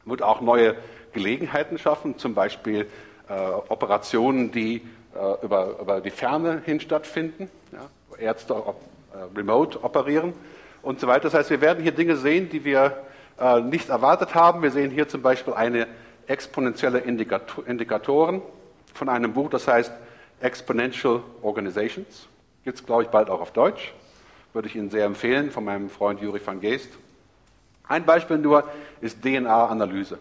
wird 0.05 0.23
auch 0.23 0.41
neue 0.41 0.77
Gelegenheiten 1.13 1.79
schaffen, 1.79 2.19
zum 2.19 2.35
Beispiel 2.35 2.87
äh, 3.29 3.33
Operationen, 3.69 4.53
die 4.53 4.83
äh, 5.15 5.45
über, 5.45 5.79
über, 5.81 6.01
die 6.01 6.11
Ferne 6.11 6.63
hin 6.65 6.81
stattfinden, 6.81 7.51
ja, 7.73 7.89
Ärzte 8.19 8.55
op, 8.55 8.81
äh, 9.15 9.37
remote 9.37 9.83
operieren 9.83 10.35
und 10.83 11.01
so 11.01 11.07
weiter. 11.07 11.23
Das 11.23 11.35
heißt, 11.35 11.51
wir 11.51 11.63
werden 11.63 11.83
hier 11.83 11.93
Dinge 11.93 12.17
sehen, 12.17 12.51
die 12.51 12.65
wir 12.65 12.99
äh, 13.41 13.61
nicht 13.61 13.89
erwartet 13.89 14.35
haben. 14.35 14.63
Wir 14.63 14.71
sehen 14.71 14.91
hier 14.91 15.09
zum 15.09 15.23
Beispiel 15.23 15.55
eine 15.55 15.87
exponentielle 16.27 16.99
Indikator, 16.99 17.67
Indikatoren 17.67 18.43
von 18.93 19.09
einem 19.09 19.33
Buch, 19.33 19.49
das 19.49 19.67
heißt 19.67 19.93
Exponential 20.41 21.23
Organizations. 21.41 22.29
Gibt 22.65 22.79
es, 22.79 22.85
glaube 22.85 23.05
ich, 23.05 23.09
bald 23.09 23.31
auch 23.31 23.41
auf 23.41 23.53
Deutsch 23.53 23.95
würde 24.53 24.69
ich 24.69 24.77
Ihnen 24.77 24.91
sehr 24.91 25.07
empfehlen, 25.07 25.51
von 25.51 25.65
meinem 25.65 25.89
Freund 25.89 26.21
Juri 26.21 26.41
van 26.45 26.61
Geest. 26.61 26.91
Ein 27.89 28.05
Beispiel 28.05 28.39
nur 28.39 28.65
ist 29.01 29.23
DNA-Analyse. 29.23 30.19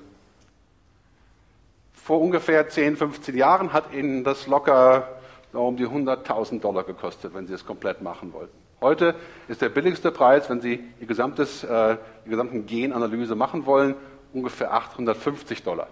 Vor 1.94 2.22
ungefähr 2.22 2.68
10, 2.68 2.98
15 2.98 3.36
Jahren 3.38 3.74
hat 3.74 3.94
Ihnen 3.94 4.24
das 4.24 4.48
locker 4.48 5.08
um 5.54 5.76
die 5.76 5.86
100.000 5.86 6.62
Dollar 6.62 6.84
gekostet, 6.84 7.34
wenn 7.34 7.46
Sie 7.46 7.54
es 7.54 7.66
komplett 7.66 8.02
machen 8.02 8.34
wollten. 8.34 8.58
Heute 8.80 9.16
ist 9.48 9.62
der 9.62 9.70
billigste 9.70 10.12
Preis, 10.12 10.50
wenn 10.50 10.62
Sie 10.62 10.82
die, 11.00 11.06
gesamtes, 11.06 11.64
äh, 11.64 11.98
die 12.26 12.30
gesamte 12.30 12.62
Genanalyse 12.62 13.36
machen 13.36 13.66
wollen, 13.66 13.96
ungefähr 14.34 14.74
850 14.74 15.62
Dollar. 15.64 15.88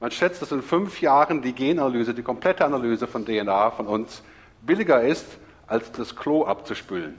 Man 0.00 0.10
schätzt, 0.10 0.40
dass 0.40 0.52
in 0.52 0.62
fünf 0.62 1.00
Jahren 1.00 1.42
die 1.42 1.52
Genanalyse, 1.52 2.14
die 2.14 2.22
komplette 2.22 2.64
Analyse 2.64 3.06
von 3.06 3.24
DNA 3.26 3.72
von 3.72 3.86
uns 3.86 4.22
billiger 4.62 5.02
ist 5.02 5.26
als 5.66 5.90
das 5.92 6.16
Klo 6.16 6.44
abzuspülen. 6.44 7.18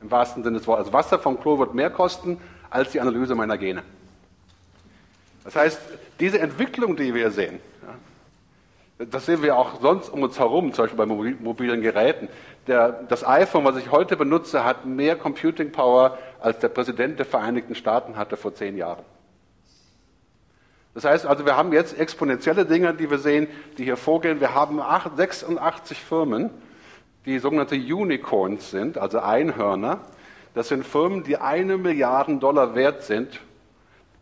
Im 0.00 0.10
wahrsten 0.10 0.42
Sinne 0.42 0.58
des 0.58 0.66
Wortes. 0.66 0.86
Also 0.86 0.92
Wasser 0.92 1.18
vom 1.18 1.40
Klo 1.40 1.58
wird 1.58 1.74
mehr 1.74 1.90
kosten 1.90 2.38
als 2.70 2.92
die 2.92 3.00
Analyse 3.00 3.34
meiner 3.34 3.58
Gene. 3.58 3.82
Das 5.44 5.56
heißt, 5.56 5.80
diese 6.18 6.38
Entwicklung, 6.38 6.96
die 6.96 7.14
wir 7.14 7.30
sehen, 7.30 7.60
das 8.98 9.24
sehen 9.24 9.42
wir 9.42 9.56
auch 9.56 9.80
sonst 9.80 10.10
um 10.10 10.22
uns 10.22 10.38
herum, 10.38 10.74
zum 10.74 10.84
Beispiel 10.84 10.98
bei 10.98 11.06
mobilen 11.06 11.80
Geräten. 11.80 12.28
Der, 12.66 12.90
das 13.08 13.26
iPhone, 13.26 13.64
was 13.64 13.76
ich 13.76 13.90
heute 13.90 14.16
benutze, 14.16 14.64
hat 14.64 14.84
mehr 14.84 15.16
Computing 15.16 15.72
Power, 15.72 16.18
als 16.38 16.58
der 16.58 16.68
Präsident 16.68 17.18
der 17.18 17.24
Vereinigten 17.24 17.74
Staaten 17.74 18.16
hatte 18.16 18.36
vor 18.36 18.54
zehn 18.54 18.76
Jahren. 18.76 19.02
Das 20.92 21.04
heißt 21.04 21.24
also, 21.24 21.46
wir 21.46 21.56
haben 21.56 21.72
jetzt 21.72 21.98
exponentielle 21.98 22.66
Dinge, 22.66 22.92
die 22.92 23.10
wir 23.10 23.18
sehen, 23.18 23.48
die 23.78 23.84
hier 23.84 23.96
vorgehen. 23.96 24.40
Wir 24.40 24.54
haben 24.54 24.80
86 24.80 25.98
Firmen, 25.98 26.50
die 27.26 27.38
sogenannte 27.38 27.74
Unicorns 27.74 28.70
sind, 28.70 28.98
also 28.98 29.20
Einhörner. 29.20 30.00
Das 30.54 30.68
sind 30.68 30.86
Firmen, 30.86 31.22
die 31.22 31.36
eine 31.36 31.76
Milliarde 31.76 32.36
Dollar 32.36 32.74
wert 32.74 33.04
sind, 33.04 33.40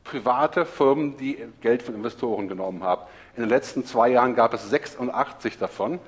private 0.05 0.65
Firmen, 0.65 1.17
die 1.17 1.39
Geld 1.61 1.83
von 1.83 1.95
Investoren 1.95 2.49
genommen 2.49 2.83
haben. 2.83 3.03
In 3.37 3.43
den 3.43 3.49
letzten 3.49 3.85
zwei 3.85 4.11
Jahren 4.11 4.35
gab 4.35 4.53
es 4.55 4.69
86 4.69 5.59
davon 5.59 6.01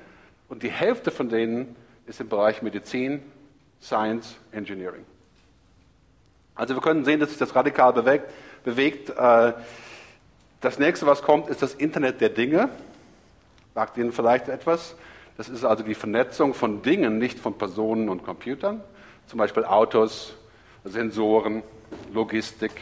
und 0.49 0.63
die 0.63 0.71
Hälfte 0.71 1.11
von 1.11 1.29
denen 1.29 1.75
ist 2.05 2.19
im 2.19 2.27
Bereich 2.27 2.61
Medizin, 2.61 3.23
Science, 3.81 4.35
Engineering. 4.51 5.05
Also 6.55 6.75
wir 6.75 6.81
können 6.81 7.05
sehen, 7.05 7.19
dass 7.19 7.29
sich 7.29 7.39
das 7.39 7.55
radikal 7.55 7.93
bewegt. 7.93 8.29
bewegt. 8.63 9.09
Äh, 9.09 9.53
das 10.59 10.77
nächste, 10.77 11.07
was 11.07 11.23
kommt, 11.23 11.49
ist 11.49 11.61
das 11.61 11.73
Internet 11.73 12.21
der 12.21 12.29
Dinge. 12.29 12.69
Sagt 13.73 13.97
Ihnen 13.97 14.11
vielleicht 14.11 14.49
etwas. 14.49 14.95
Das 15.41 15.49
ist 15.49 15.65
also 15.65 15.81
die 15.81 15.95
Vernetzung 15.95 16.53
von 16.53 16.83
Dingen, 16.83 17.17
nicht 17.17 17.39
von 17.39 17.57
Personen 17.57 18.09
und 18.09 18.23
Computern. 18.23 18.79
Zum 19.25 19.39
Beispiel 19.39 19.65
Autos, 19.65 20.35
Sensoren, 20.83 21.63
Logistik, 22.13 22.73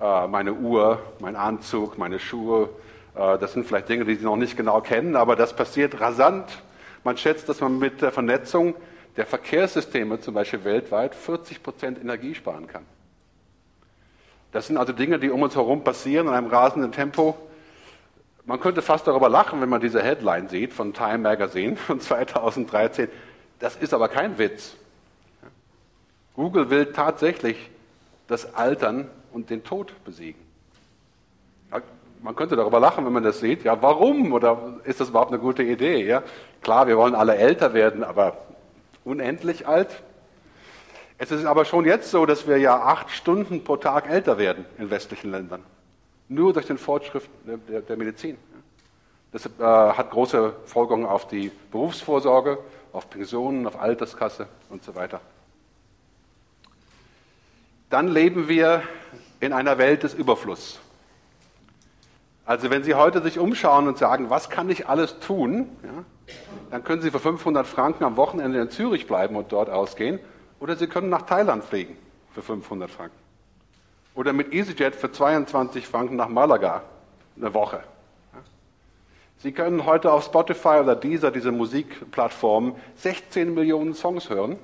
äh, 0.00 0.26
meine 0.26 0.54
Uhr, 0.54 1.00
mein 1.20 1.36
Anzug, 1.36 1.98
meine 1.98 2.18
Schuhe. 2.18 2.68
Äh, 3.14 3.38
das 3.38 3.52
sind 3.52 3.64
vielleicht 3.64 3.88
Dinge, 3.88 4.04
die 4.04 4.16
Sie 4.16 4.24
noch 4.24 4.34
nicht 4.34 4.56
genau 4.56 4.80
kennen, 4.80 5.14
aber 5.14 5.36
das 5.36 5.54
passiert 5.54 6.00
rasant. 6.00 6.46
Man 7.04 7.16
schätzt, 7.16 7.48
dass 7.48 7.60
man 7.60 7.78
mit 7.78 8.02
der 8.02 8.10
Vernetzung 8.10 8.74
der 9.16 9.26
Verkehrssysteme 9.26 10.18
zum 10.18 10.34
Beispiel 10.34 10.64
weltweit 10.64 11.14
40 11.14 11.62
Prozent 11.62 12.00
Energie 12.00 12.34
sparen 12.34 12.66
kann. 12.66 12.84
Das 14.50 14.66
sind 14.66 14.78
also 14.78 14.92
Dinge, 14.92 15.20
die 15.20 15.30
um 15.30 15.42
uns 15.42 15.54
herum 15.54 15.84
passieren 15.84 16.26
in 16.26 16.32
einem 16.32 16.48
rasenden 16.48 16.90
Tempo. 16.90 17.36
Man 18.44 18.58
könnte 18.60 18.82
fast 18.82 19.06
darüber 19.06 19.28
lachen, 19.28 19.60
wenn 19.60 19.68
man 19.68 19.80
diese 19.80 20.02
Headline 20.02 20.48
sieht 20.48 20.72
von 20.72 20.92
Time 20.92 21.18
Magazine 21.18 21.76
von 21.76 22.00
2013. 22.00 23.08
Das 23.58 23.76
ist 23.76 23.94
aber 23.94 24.08
kein 24.08 24.38
Witz. 24.38 24.76
Google 26.34 26.70
will 26.70 26.92
tatsächlich 26.92 27.70
das 28.26 28.54
Altern 28.54 29.10
und 29.32 29.50
den 29.50 29.62
Tod 29.62 29.92
besiegen. 30.04 30.40
Man 32.22 32.36
könnte 32.36 32.54
darüber 32.54 32.78
lachen, 32.78 33.04
wenn 33.04 33.12
man 33.12 33.24
das 33.24 33.40
sieht. 33.40 33.64
Ja, 33.64 33.82
warum? 33.82 34.32
Oder 34.32 34.74
ist 34.84 35.00
das 35.00 35.08
überhaupt 35.08 35.32
eine 35.32 35.40
gute 35.40 35.64
Idee? 35.64 36.06
Ja, 36.06 36.22
klar, 36.62 36.86
wir 36.86 36.96
wollen 36.96 37.16
alle 37.16 37.34
älter 37.34 37.74
werden, 37.74 38.04
aber 38.04 38.38
unendlich 39.04 39.66
alt? 39.66 40.02
Es 41.18 41.32
ist 41.32 41.44
aber 41.44 41.64
schon 41.64 41.84
jetzt 41.84 42.12
so, 42.12 42.24
dass 42.24 42.46
wir 42.46 42.58
ja 42.58 42.80
acht 42.80 43.10
Stunden 43.10 43.64
pro 43.64 43.76
Tag 43.76 44.08
älter 44.08 44.38
werden 44.38 44.64
in 44.78 44.88
westlichen 44.90 45.32
Ländern. 45.32 45.64
Nur 46.32 46.52
durch 46.52 46.66
den 46.66 46.78
Fortschritt 46.78 47.24
der, 47.68 47.80
der 47.82 47.96
Medizin. 47.96 48.38
Das 49.32 49.46
äh, 49.46 49.50
hat 49.60 50.10
große 50.10 50.54
Folgerungen 50.66 51.06
auf 51.06 51.28
die 51.28 51.50
Berufsvorsorge, 51.70 52.58
auf 52.92 53.08
Pensionen, 53.10 53.66
auf 53.66 53.78
Alterskasse 53.78 54.46
und 54.70 54.82
so 54.82 54.94
weiter. 54.94 55.20
Dann 57.90 58.08
leben 58.08 58.48
wir 58.48 58.82
in 59.40 59.52
einer 59.52 59.76
Welt 59.76 60.02
des 60.02 60.14
Überflusses. 60.14 60.78
Also 62.46 62.70
wenn 62.70 62.82
Sie 62.82 62.94
heute 62.94 63.22
sich 63.22 63.38
umschauen 63.38 63.86
und 63.86 63.98
sagen, 63.98 64.30
was 64.30 64.48
kann 64.48 64.70
ich 64.70 64.88
alles 64.88 65.20
tun, 65.20 65.68
ja, 65.82 66.34
dann 66.70 66.82
können 66.82 67.02
Sie 67.02 67.10
für 67.10 67.20
500 67.20 67.66
Franken 67.66 68.04
am 68.04 68.16
Wochenende 68.16 68.60
in 68.60 68.70
Zürich 68.70 69.06
bleiben 69.06 69.36
und 69.36 69.52
dort 69.52 69.68
ausgehen, 69.68 70.18
oder 70.60 70.76
Sie 70.76 70.86
können 70.86 71.10
nach 71.10 71.22
Thailand 71.22 71.64
fliegen 71.64 71.96
für 72.32 72.42
500 72.42 72.90
Franken. 72.90 73.16
Oder 74.14 74.32
mit 74.32 74.52
EasyJet 74.52 74.94
für 74.94 75.10
22 75.10 75.86
Franken 75.86 76.16
nach 76.16 76.28
Malaga 76.28 76.82
eine 77.36 77.54
Woche. 77.54 77.82
Sie 79.38 79.52
können 79.52 79.86
heute 79.86 80.12
auf 80.12 80.24
Spotify 80.24 80.78
oder 80.80 80.94
dieser, 80.94 81.30
diese 81.30 81.50
Musikplattform, 81.50 82.76
16 82.96 83.54
Millionen 83.54 83.94
Songs 83.94 84.30
hören. 84.30 84.58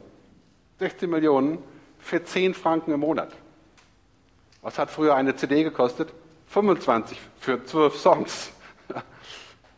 16 0.79 1.11
Millionen 1.11 1.59
für 1.99 2.23
10 2.23 2.55
Franken 2.55 2.93
im 2.93 3.01
Monat. 3.01 3.33
Was 4.63 4.79
hat 4.79 4.91
früher 4.91 5.15
eine 5.17 5.35
CD 5.35 5.65
gekostet? 5.65 6.13
25 6.49 7.19
für 7.41 7.65
12 7.65 7.97
Songs. 7.97 8.53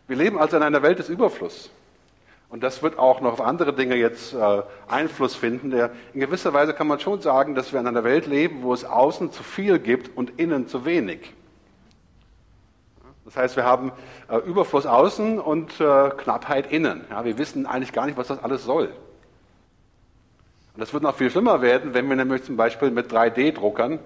Wir 0.06 0.16
leben 0.16 0.38
also 0.38 0.56
in 0.56 0.62
einer 0.62 0.82
Welt 0.82 0.98
des 0.98 1.08
Überflusses. 1.08 1.70
Und 2.50 2.64
das 2.64 2.82
wird 2.82 2.98
auch 2.98 3.20
noch 3.20 3.34
auf 3.34 3.40
andere 3.40 3.72
Dinge 3.72 3.94
jetzt 3.94 4.34
äh, 4.34 4.62
Einfluss 4.88 5.36
finden. 5.36 5.70
Der, 5.70 5.92
in 6.12 6.20
gewisser 6.20 6.52
Weise 6.52 6.74
kann 6.74 6.88
man 6.88 6.98
schon 6.98 7.20
sagen, 7.20 7.54
dass 7.54 7.72
wir 7.72 7.78
in 7.78 7.86
einer 7.86 8.02
Welt 8.02 8.26
leben, 8.26 8.62
wo 8.62 8.74
es 8.74 8.84
außen 8.84 9.30
zu 9.32 9.44
viel 9.44 9.78
gibt 9.78 10.16
und 10.16 10.38
innen 10.38 10.66
zu 10.66 10.84
wenig. 10.84 11.32
Das 13.24 13.36
heißt, 13.36 13.56
wir 13.56 13.64
haben 13.64 13.92
äh, 14.28 14.38
Überfluss 14.38 14.84
außen 14.84 15.38
und 15.38 15.80
äh, 15.80 16.10
Knappheit 16.10 16.72
innen. 16.72 17.04
Ja, 17.08 17.24
wir 17.24 17.38
wissen 17.38 17.66
eigentlich 17.66 17.92
gar 17.92 18.06
nicht, 18.06 18.18
was 18.18 18.26
das 18.26 18.42
alles 18.42 18.64
soll. 18.64 18.86
Und 20.74 20.80
das 20.80 20.92
wird 20.92 21.04
noch 21.04 21.14
viel 21.14 21.30
schlimmer 21.30 21.62
werden, 21.62 21.94
wenn 21.94 22.08
wir 22.08 22.16
nämlich 22.16 22.42
zum 22.42 22.56
Beispiel 22.56 22.90
mit 22.90 23.12
3D-Druckern 23.12 24.00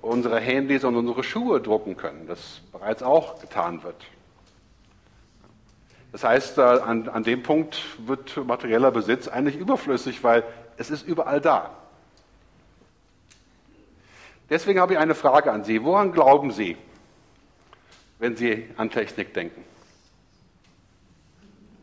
unsere 0.00 0.38
Handys 0.38 0.84
und 0.84 0.94
unsere 0.94 1.24
Schuhe 1.24 1.60
drucken 1.60 1.96
können, 1.96 2.28
das 2.28 2.60
bereits 2.70 3.02
auch 3.02 3.40
getan 3.40 3.82
wird. 3.82 3.96
Das 6.12 6.24
heißt, 6.24 6.58
äh, 6.58 6.62
an, 6.62 7.08
an 7.08 7.22
dem 7.22 7.42
Punkt 7.42 7.80
wird 7.98 8.36
materieller 8.44 8.90
Besitz 8.90 9.28
eigentlich 9.28 9.56
überflüssig, 9.56 10.22
weil 10.24 10.44
es 10.76 10.90
ist 10.90 11.06
überall 11.06 11.40
da. 11.40 11.70
Deswegen 14.48 14.80
habe 14.80 14.94
ich 14.94 14.98
eine 14.98 15.14
Frage 15.14 15.52
an 15.52 15.62
Sie. 15.62 15.84
Woran 15.84 16.12
glauben 16.12 16.50
Sie, 16.50 16.76
wenn 18.18 18.36
Sie 18.36 18.68
an 18.76 18.90
Technik 18.90 19.32
denken? 19.32 19.64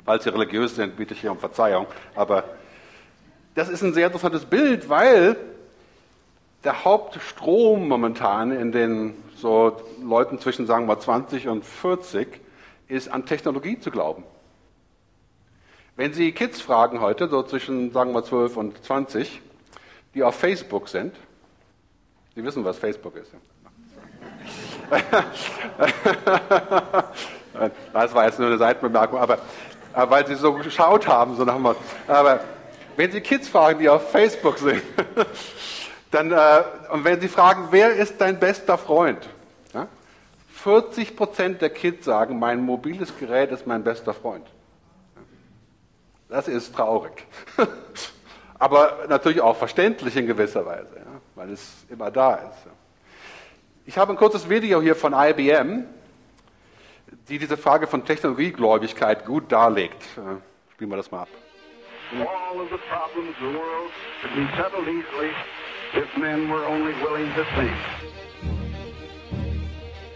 Falls 0.04 0.26
Sie 0.26 0.30
religiös 0.30 0.76
sind, 0.76 0.98
bitte 0.98 1.14
ich 1.14 1.22
hier 1.22 1.32
um 1.32 1.40
Verzeihung. 1.40 1.88
Aber 2.16 2.44
das 3.56 3.70
ist 3.70 3.82
ein 3.84 3.94
sehr 3.94 4.08
interessantes 4.08 4.46
Bild, 4.46 4.90
weil 4.90 5.38
der 6.66 6.84
Hauptstrom 6.84 7.88
momentan 7.88 8.52
in 8.52 8.74
den 8.74 9.14
so 9.36 9.82
Leuten 10.04 10.40
zwischen, 10.40 10.66
sagen 10.66 10.84
wir 10.88 10.96
mal, 10.96 11.02
20 11.02 11.48
und 11.48 11.64
40 11.64 12.42
ist 12.88 13.10
an 13.10 13.26
Technologie 13.26 13.80
zu 13.80 13.92
glauben. 13.92 14.24
Wenn 15.96 16.14
Sie 16.14 16.32
Kids 16.32 16.62
fragen 16.62 17.02
heute, 17.02 17.28
so 17.28 17.44
zwischen, 17.44 17.92
sagen 17.92 18.14
wir, 18.14 18.24
12 18.24 18.56
und 18.58 18.84
20, 18.84 19.42
die 20.14 20.24
auf 20.24 20.36
Facebook 20.36 20.88
sind, 20.90 21.16
Sie 22.36 22.44
wissen, 22.44 22.64
was 22.64 22.78
Facebook 22.78 23.16
ist. 23.16 23.32
das 27.94 28.14
war 28.14 28.26
jetzt 28.26 28.38
nur 28.38 28.48
eine 28.48 28.60
Seitenbemerkung, 28.60 29.20
aber, 29.20 29.40
aber 29.92 30.12
weil 30.12 30.28
Sie 30.28 30.36
so 30.36 30.54
geschaut 30.54 31.08
haben, 31.08 31.36
so 31.36 31.44
nach 31.44 31.58
Aber 32.08 32.42
wenn 32.96 33.12
Sie 33.12 33.22
Kids 33.22 33.50
fragen, 33.50 33.80
die 33.80 33.90
auf 33.90 34.12
Facebook 34.12 34.60
sind, 34.60 34.84
dann, 36.12 36.32
äh, 36.32 36.64
und 36.92 37.04
wenn 37.04 37.20
Sie 37.20 37.28
fragen, 37.28 37.70
wer 37.72 37.94
ist 37.96 38.22
dein 38.22 38.40
bester 38.40 38.78
Freund? 38.78 39.28
40 40.68 41.16
Prozent 41.16 41.62
der 41.62 41.70
Kids 41.70 42.04
sagen, 42.04 42.40
mein 42.40 42.60
mobiles 42.60 43.18
Gerät 43.18 43.52
ist 43.52 43.66
mein 43.66 43.86
bester 43.86 44.14
Freund. 44.14 44.46
Das 46.28 46.50
ist 46.50 46.76
traurig. 46.76 47.26
Aber 48.60 49.06
natürlich 49.08 49.40
auch 49.40 49.56
verständlich 49.56 50.18
in 50.18 50.28
gewisser 50.28 50.66
Weise, 50.66 50.94
ja, 50.98 51.22
weil 51.36 51.52
es 51.52 51.86
immer 51.88 52.12
da 52.12 52.34
ist. 52.36 52.68
Ich 53.86 53.98
habe 53.98 54.12
ein 54.12 54.18
kurzes 54.18 54.50
Video 54.50 54.82
hier 54.82 54.98
von 54.98 55.14
IBM, 55.14 55.86
die 57.30 57.38
diese 57.40 57.56
Frage 57.56 57.88
von 57.88 58.04
Technologiegläubigkeit 58.04 59.26
gut 59.26 59.50
darlegt. 59.50 60.04
Spielen 60.74 60.90
wir 60.90 60.98
das 60.98 61.10
mal 61.10 61.22
ab. 61.22 61.30
All 62.12 62.60
of 62.60 62.70
the 62.70 62.78
problems 62.90 63.30
of 63.30 63.36
the 63.40 63.58
world 63.58 63.92
could 64.22 64.36
be 64.36 64.46
settled 64.58 64.88
easily 64.90 65.32
if 65.94 66.18
men 66.18 66.50
were 66.50 66.66
only 66.66 66.94
willing 67.06 67.34
to 67.36 67.46
think 67.56 67.72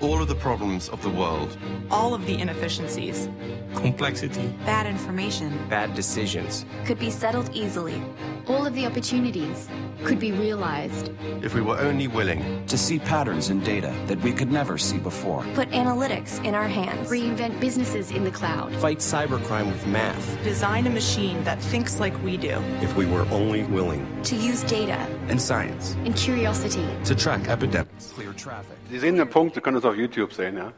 all 0.02 0.22
of 0.22 0.28
the 0.28 0.36
problems 0.36 0.90
of 0.90 1.02
the 1.04 1.10
world, 1.10 1.58
all 1.92 2.14
of 2.14 2.26
the 2.26 2.38
inefficiencies, 2.38 3.30
complexity, 3.76 4.48
bad 4.66 4.88
information, 4.88 5.58
bad 5.70 5.94
decisions. 5.94 6.66
Could 6.86 6.98
be 7.00 7.12
settled 7.12 7.50
easily. 7.54 8.02
All 8.48 8.66
of 8.66 8.74
the 8.74 8.86
opportunities 8.86 9.70
could 10.04 10.20
be 10.20 10.32
realized 10.32 11.12
if 11.42 11.54
we 11.54 11.62
were 11.62 11.78
only 11.78 12.08
willing 12.08 12.66
to 12.66 12.78
see 12.78 13.00
patterns 13.00 13.50
in 13.50 13.60
data 13.62 13.94
that 14.08 14.20
we 14.22 14.34
could 14.34 14.52
never 14.52 14.78
see 14.78 14.98
before. 14.98 15.46
Put 15.54 15.70
analytics 15.70 16.44
in 16.44 16.56
our 16.56 16.68
hands. 16.68 17.10
Reinvent 17.10 17.60
businesses 17.60 18.12
in 18.12 18.24
the 18.24 18.32
cloud. 18.32 18.74
Fight 18.76 18.98
cybercrime 18.98 19.68
with 19.72 19.86
math. 19.88 20.44
Design 20.44 20.88
a 20.88 20.90
machine 20.90 21.44
that 21.44 21.62
thinks 21.62 22.00
like 22.00 22.14
we 22.24 22.38
do. 22.38 22.62
If 22.82 22.96
we 22.96 23.06
were 23.06 23.28
only 23.30 23.64
willing 23.64 24.06
to 24.24 24.36
use 24.36 24.64
data 24.64 24.98
and 25.30 25.40
science 25.40 25.94
and 26.06 26.16
curiosity 26.16 26.88
to 27.06 27.16
track 27.16 27.48
epidemics, 27.48 28.12
clear 28.12 28.34
traffic. 28.34 28.78
Sie 28.90 29.00
sehen 29.00 29.18
den 29.18 29.28
Punkt, 29.30 29.56
Sie 29.56 29.62
können 29.62 29.78
es 29.78 29.86
auf 29.86 29.96
YouTube 29.96 30.34
sehen, 30.34 30.58
ja. 30.58 30.72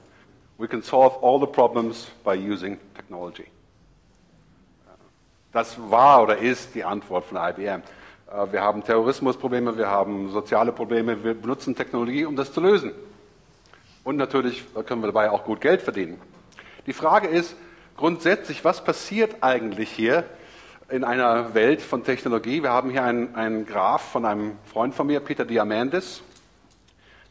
We 0.58 0.68
can 0.68 0.84
solve 0.84 1.16
all 1.22 1.40
the 1.40 1.48
problems 1.48 2.12
by 2.24 2.36
using 2.36 2.78
technology. 2.96 3.48
Das 5.54 5.78
war 5.92 6.24
oder 6.24 6.40
ist 6.40 6.74
die 6.74 6.84
Antwort 6.84 7.26
von 7.26 7.38
IBM. 7.38 7.84
Äh, 7.84 8.52
wir 8.52 8.62
haben 8.64 8.84
Terrorismusprobleme, 8.84 9.78
wir 9.78 9.88
haben 9.88 10.32
soziale 10.32 10.72
Probleme, 10.72 11.24
wir 11.24 11.36
benutzen 11.36 11.76
Technologie, 11.76 12.26
um 12.26 12.36
das 12.36 12.52
zu 12.52 12.60
lösen. 12.60 12.92
Und 14.04 14.18
natürlich 14.18 14.66
können 14.88 15.02
wir 15.02 15.08
dabei 15.08 15.30
auch 15.30 15.46
gut 15.46 15.62
Geld 15.62 15.84
verdienen. 15.84 16.20
Die 16.88 16.94
Frage 16.94 17.28
ist 17.28 17.56
grundsätzlich, 17.96 18.66
was 18.66 18.84
passiert 18.84 19.38
eigentlich 19.42 19.92
hier 19.92 20.26
in 20.90 21.04
einer 21.04 21.54
Welt 21.54 21.84
von 21.84 22.04
Technologie? 22.04 22.64
Wir 22.64 22.72
haben 22.72 22.90
hier 22.90 23.04
einen, 23.04 23.36
einen 23.36 23.68
Graph 23.68 24.12
von 24.12 24.26
einem 24.26 24.58
Freund 24.66 24.96
von 24.96 25.06
mir, 25.06 25.20
Peter 25.20 25.46
Diamandis, 25.46 26.24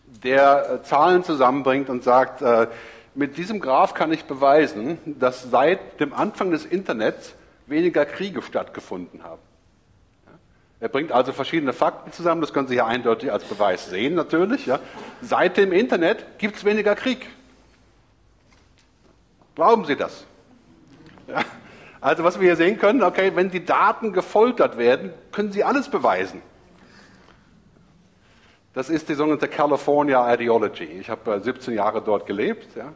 der 0.06 0.70
äh, 0.70 0.82
Zahlen 0.84 1.24
zusammenbringt 1.24 1.90
und 1.90 2.04
sagt, 2.04 2.40
äh, 2.40 2.68
mit 3.16 3.36
diesem 3.36 3.58
Graph 3.58 3.94
kann 3.94 4.12
ich 4.12 4.26
beweisen, 4.26 4.98
dass 5.06 5.50
seit 5.50 5.98
dem 5.98 6.12
Anfang 6.12 6.52
des 6.52 6.64
Internets 6.64 7.34
weniger 7.66 8.04
Kriege 8.04 8.42
stattgefunden 8.42 9.22
haben. 9.22 9.42
Er 10.80 10.88
bringt 10.88 11.12
also 11.12 11.32
verschiedene 11.32 11.72
Fakten 11.72 12.10
zusammen, 12.12 12.40
das 12.40 12.52
können 12.52 12.66
Sie 12.66 12.74
hier 12.74 12.86
eindeutig 12.86 13.30
als 13.30 13.44
Beweis 13.44 13.88
sehen 13.88 14.14
natürlich. 14.14 14.66
Ja. 14.66 14.80
Seit 15.20 15.56
dem 15.56 15.72
Internet 15.72 16.38
gibt 16.38 16.56
es 16.56 16.64
weniger 16.64 16.96
Krieg. 16.96 17.28
Glauben 19.54 19.84
Sie 19.84 19.94
das? 19.94 20.26
Ja. 21.28 21.42
Also 22.00 22.24
was 22.24 22.40
wir 22.40 22.46
hier 22.48 22.56
sehen 22.56 22.78
können, 22.80 23.04
okay, 23.04 23.30
wenn 23.36 23.48
die 23.48 23.64
Daten 23.64 24.12
gefoltert 24.12 24.76
werden, 24.76 25.12
können 25.30 25.52
Sie 25.52 25.62
alles 25.62 25.88
beweisen. 25.88 26.42
Das 28.74 28.90
ist 28.90 29.08
die 29.08 29.14
sogenannte 29.14 29.46
California 29.46 30.34
Ideology. 30.34 30.84
Ich 30.84 31.08
habe 31.10 31.40
17 31.40 31.74
Jahre 31.74 32.02
dort 32.02 32.26
gelebt. 32.26 32.74
Ja. 32.74 32.92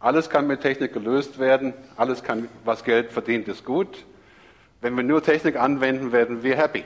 Alles 0.00 0.30
kann 0.30 0.46
mit 0.46 0.60
Technik 0.60 0.92
gelöst 0.92 1.38
werden, 1.38 1.74
alles 1.96 2.22
kann, 2.22 2.48
was 2.64 2.84
Geld 2.84 3.10
verdient, 3.10 3.48
ist 3.48 3.64
gut. 3.64 4.04
Wenn 4.80 4.96
wir 4.96 5.02
nur 5.02 5.22
Technik 5.22 5.56
anwenden, 5.56 6.12
werden 6.12 6.44
wir 6.44 6.56
happy. 6.56 6.84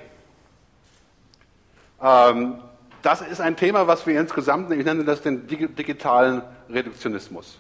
Ähm, 2.03 2.55
das 3.03 3.21
ist 3.21 3.41
ein 3.41 3.57
Thema, 3.57 3.87
was 3.87 4.07
wir 4.07 4.19
insgesamt, 4.19 4.73
ich 4.73 4.85
nenne 4.85 5.05
das 5.05 5.21
den 5.21 5.47
digitalen 5.47 6.43
Reduktionismus. 6.71 7.59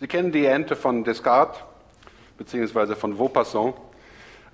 Sie 0.00 0.06
kennen 0.06 0.32
die 0.32 0.46
Ente 0.46 0.76
von 0.76 1.04
Descartes, 1.04 1.60
beziehungsweise 2.38 2.96
von 2.96 3.18
Vaupassant. 3.18 3.74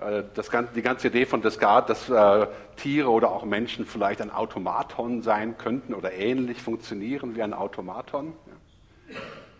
Äh, 0.01 0.23
das, 0.33 0.49
die 0.75 0.81
ganze 0.81 1.07
Idee 1.07 1.25
von 1.25 1.41
Descartes, 1.41 2.07
dass 2.07 2.43
äh, 2.43 2.47
Tiere 2.75 3.09
oder 3.09 3.31
auch 3.31 3.45
Menschen 3.45 3.85
vielleicht 3.85 4.21
ein 4.21 4.31
Automaton 4.31 5.21
sein 5.21 5.57
könnten 5.57 5.93
oder 5.93 6.11
ähnlich 6.11 6.61
funktionieren 6.61 7.35
wie 7.35 7.43
ein 7.43 7.53
Automaton. 7.53 8.33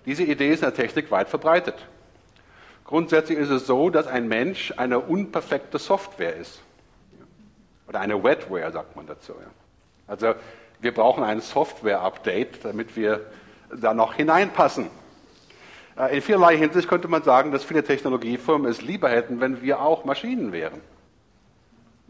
Diese 0.06 0.24
Idee 0.24 0.50
ist 0.52 0.64
in 0.64 0.70
der 0.70 0.74
Technik 0.74 1.12
weit 1.12 1.30
verbreitet. 1.30 1.76
Grundsätzlich 2.86 3.38
ist 3.38 3.50
es 3.50 3.68
so, 3.68 3.90
dass 3.90 4.08
ein 4.08 4.28
Mensch 4.28 4.74
eine 4.78 5.00
unperfekte 5.00 5.78
Software 5.78 6.36
ist. 6.36 6.62
Oder 7.88 8.00
eine 8.00 8.24
Wetware, 8.24 8.72
sagt 8.72 8.96
man 8.96 9.06
dazu. 9.06 9.34
Also 10.08 10.34
wir 10.80 10.94
brauchen 10.94 11.24
ein 11.24 11.42
Software-Update, 11.42 12.66
damit 12.66 12.96
wir 12.96 13.22
da 13.74 13.94
noch 13.94 14.16
hineinpassen. 14.16 14.90
Äh, 15.98 16.16
in 16.16 16.22
vielerlei 16.22 16.58
Hinsicht 16.58 16.88
könnte 16.88 17.08
man 17.08 17.24
sagen, 17.24 17.52
dass 17.52 17.64
viele 17.64 17.84
Technologiefirmen 17.84 18.70
es 18.70 18.82
lieber 18.82 19.10
hätten, 19.10 19.40
wenn 19.40 19.62
wir 19.62 19.82
auch 19.82 20.04
Maschinen 20.06 20.52
wären. 20.52 20.82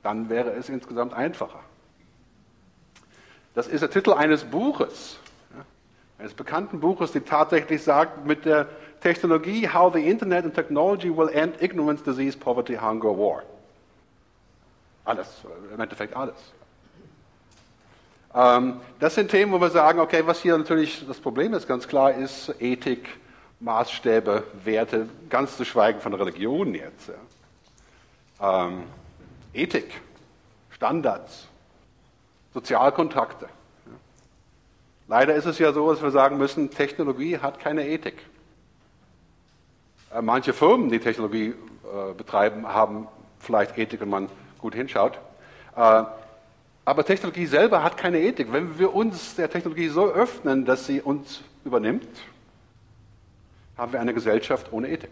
Dann 0.04 0.30
wäre 0.30 0.52
es 0.52 0.70
insgesamt 0.70 1.14
einfacher. 1.14 1.60
Das 3.54 3.68
ist 3.68 3.82
der 3.82 3.90
Titel 3.90 4.14
eines 4.14 4.46
Buches, 4.46 5.20
eines 6.22 6.36
bekannten 6.36 6.80
Buches, 6.80 7.12
die 7.12 7.22
tatsächlich 7.22 7.84
sagt, 7.84 8.28
mit 8.28 8.46
der 8.46 8.68
Technologie 9.02 9.68
How 9.68 9.92
the 9.92 10.08
Internet 10.08 10.46
and 10.46 10.54
Technology 10.54 11.10
will 11.10 11.30
end 11.30 11.60
ignorance, 11.62 12.04
disease, 12.04 12.38
poverty, 12.38 12.76
hunger, 12.76 13.18
war. 13.18 13.42
Alles, 15.04 15.28
im 15.74 15.80
Endeffekt 15.80 16.16
alles. 16.16 16.36
Ähm, 18.36 18.80
das 19.00 19.16
sind 19.16 19.32
Themen, 19.32 19.52
wo 19.52 19.60
wir 19.60 19.72
sagen, 19.72 20.00
okay, 20.00 20.22
was 20.24 20.40
hier 20.42 20.56
natürlich 20.56 21.04
das 21.08 21.20
Problem 21.20 21.56
ist, 21.56 21.68
ganz 21.68 21.88
klar, 21.88 22.14
ist 22.14 22.54
Ethik, 22.60 23.10
Maßstäbe, 23.60 24.44
Werte, 24.64 25.10
ganz 25.28 25.58
zu 25.58 25.66
schweigen 25.66 26.02
von 26.02 26.14
Religion 26.14 26.76
jetzt. 26.76 27.10
Ja. 28.40 28.68
Ähm, 28.68 28.84
Ethik, 29.54 29.90
Standards, 30.70 31.48
Sozialkontrakte. 32.54 33.50
Leider 35.12 35.36
ist 35.36 35.46
es 35.46 35.60
ja 35.60 35.74
so, 35.74 35.92
dass 35.92 36.02
wir 36.02 36.10
sagen 36.10 36.38
müssen, 36.38 36.70
Technologie 36.70 37.38
hat 37.38 37.60
keine 37.60 37.86
Ethik. 37.86 38.16
Äh, 40.16 40.22
manche 40.22 40.54
Firmen, 40.54 40.90
die 40.90 41.00
Technologie 41.00 41.48
äh, 41.50 42.14
betreiben, 42.14 42.66
haben 42.66 43.10
vielleicht 43.38 43.78
Ethik, 43.78 44.00
wenn 44.00 44.08
man 44.08 44.30
gut 44.60 44.74
hinschaut. 44.74 45.20
Äh, 45.76 46.04
aber 46.86 47.06
Technologie 47.06 47.46
selber 47.46 47.84
hat 47.84 47.98
keine 47.98 48.22
Ethik. 48.22 48.54
Wenn 48.54 48.80
wir 48.80 48.96
uns 48.96 49.36
der 49.36 49.50
Technologie 49.50 49.90
so 49.90 50.10
öffnen, 50.10 50.64
dass 50.64 50.86
sie 50.86 51.02
uns 51.02 51.42
übernimmt, 51.66 52.08
haben 53.78 53.92
wir 53.92 54.00
eine 54.00 54.14
Gesellschaft 54.14 54.72
ohne 54.72 54.88
Ethik. 54.88 55.12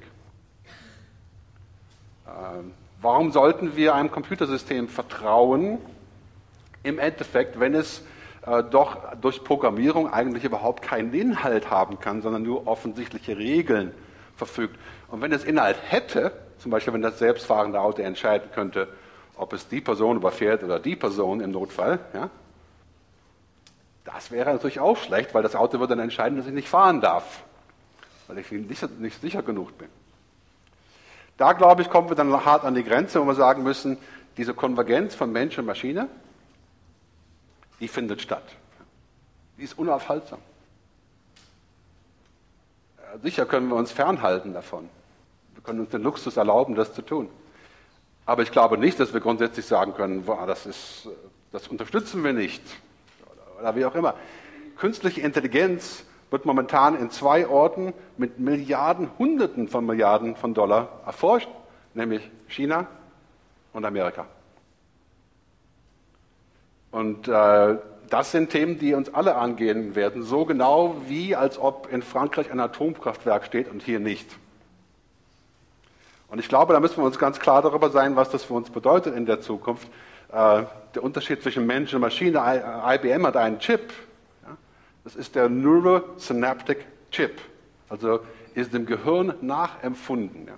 Ähm, 2.26 2.72
warum 3.02 3.34
sollten 3.34 3.76
wir 3.76 3.96
einem 3.96 4.12
Computersystem 4.12 4.88
vertrauen, 4.88 5.78
im 6.84 7.00
Endeffekt, 7.00 7.60
wenn 7.60 7.74
es 7.76 8.02
äh, 8.46 8.64
doch 8.64 8.98
durch 9.22 9.44
Programmierung 9.44 10.12
eigentlich 10.12 10.44
überhaupt 10.44 10.82
keinen 10.82 11.14
Inhalt 11.14 11.70
haben 11.70 12.00
kann, 12.00 12.22
sondern 12.22 12.44
nur 12.44 12.68
offensichtliche 12.68 13.38
Regeln 13.38 13.94
verfügt. 14.36 14.78
Und 15.10 15.22
wenn 15.22 15.32
es 15.32 15.44
Inhalt 15.44 15.78
hätte, 15.88 16.32
zum 16.58 16.72
Beispiel 16.72 16.94
wenn 16.94 17.02
das 17.02 17.20
selbstfahrende 17.20 17.80
Auto 17.80 18.02
entscheiden 18.02 18.50
könnte, 18.54 18.88
ob 19.36 19.54
es 19.54 19.68
die 19.68 19.82
Person 19.82 20.18
überfährt 20.18 20.64
oder 20.64 20.80
die 20.80 20.96
Person 20.96 21.42
im 21.42 21.52
Notfall, 21.52 22.00
ja, 22.14 22.30
das 24.06 24.32
wäre 24.32 24.52
natürlich 24.52 24.80
auch 24.80 24.98
schlecht, 24.98 25.34
weil 25.34 25.44
das 25.44 25.56
Auto 25.56 25.80
würde 25.80 25.96
dann 25.96 26.04
entscheiden, 26.04 26.38
dass 26.38 26.48
ich 26.48 26.54
nicht 26.54 26.70
fahren 26.70 27.00
darf, 27.00 27.44
weil 28.28 28.40
ich 28.40 28.52
nicht, 28.52 29.00
nicht 29.00 29.22
sicher 29.22 29.44
genug 29.44 29.78
bin. 29.78 29.88
Da, 31.38 31.54
glaube 31.54 31.82
ich, 31.82 31.90
kommen 31.90 32.10
wir 32.10 32.16
dann 32.16 32.46
hart 32.46 32.66
an 32.66 32.76
die 32.76 32.84
Grenze, 32.84 33.22
wo 33.22 33.26
wir 33.26 33.36
sagen 33.36 33.64
müssen, 33.64 33.98
diese 34.36 34.54
Konvergenz 34.54 35.16
von 35.16 35.32
Mensch 35.32 35.58
und 35.58 35.66
Maschine, 35.66 36.08
die 37.80 37.88
findet 37.88 38.22
statt. 38.22 38.44
Die 39.58 39.64
ist 39.64 39.78
unaufhaltsam. 39.78 40.40
Sicher 43.24 43.46
können 43.46 43.68
wir 43.70 43.76
uns 43.76 43.92
fernhalten 43.92 44.54
davon. 44.54 44.90
Wir 45.54 45.64
können 45.64 45.80
uns 45.80 45.90
den 45.90 46.04
Luxus 46.04 46.38
erlauben, 46.38 46.76
das 46.76 46.94
zu 46.94 47.02
tun. 47.02 47.30
Aber 48.26 48.44
ich 48.44 48.52
glaube 48.52 48.78
nicht, 48.78 49.00
dass 49.00 49.14
wir 49.14 49.20
grundsätzlich 49.20 49.66
sagen 49.66 49.94
können, 49.94 50.26
das, 50.46 50.66
ist, 50.66 51.10
das 51.52 51.68
unterstützen 51.68 52.24
wir 52.24 52.34
nicht. 52.34 52.62
Oder 53.60 53.76
wie 53.76 53.86
auch 53.86 53.96
immer. 53.96 54.14
Künstliche 54.78 55.22
Intelligenz 55.22 56.04
wird 56.30 56.46
momentan 56.46 56.96
in 56.96 57.10
zwei 57.10 57.48
Orten 57.48 57.94
mit 58.18 58.40
Milliarden, 58.40 59.10
Hunderten 59.18 59.68
von 59.68 59.86
Milliarden 59.86 60.36
von 60.36 60.54
Dollar 60.54 61.02
erforscht, 61.06 61.50
nämlich 61.94 62.30
China 62.48 62.88
und 63.74 63.84
Amerika. 63.84 64.26
Und 66.92 67.28
äh, 67.28 67.78
das 68.10 68.32
sind 68.32 68.50
Themen, 68.50 68.80
die 68.80 68.94
uns 68.94 69.14
alle 69.14 69.36
angehen 69.36 69.96
werden, 69.96 70.24
so 70.24 70.46
genau 70.46 70.96
wie 71.08 71.36
als 71.36 71.60
ob 71.60 71.92
in 71.92 72.02
Frankreich 72.02 72.52
ein 72.52 72.60
Atomkraftwerk 72.60 73.46
steht 73.46 73.70
und 73.70 73.84
hier 73.84 74.00
nicht. 74.00 74.28
Und 76.30 76.40
ich 76.40 76.48
glaube, 76.48 76.74
da 76.74 76.80
müssen 76.80 76.98
wir 76.98 77.06
uns 77.06 77.20
ganz 77.20 77.40
klar 77.40 77.62
darüber 77.62 77.90
sein, 77.90 78.16
was 78.16 78.30
das 78.30 78.44
für 78.44 78.54
uns 78.54 78.70
bedeutet 78.70 79.16
in 79.16 79.26
der 79.26 79.42
Zukunft. 79.42 79.88
Äh, 80.32 80.64
der 80.96 81.04
Unterschied 81.04 81.42
zwischen 81.42 81.66
Mensch 81.66 81.94
und 81.94 82.02
Maschine, 82.02 82.40
IBM 82.40 83.26
hat 83.26 83.38
einen 83.38 83.60
Chip. 83.60 83.94
Das 85.04 85.16
ist 85.16 85.36
der 85.36 85.50
Neurosynaptic 85.50 86.86
Chip. 87.12 87.42
Also 87.90 88.20
ist 88.54 88.74
dem 88.74 88.86
Gehirn 88.86 89.34
nachempfunden. 89.42 90.50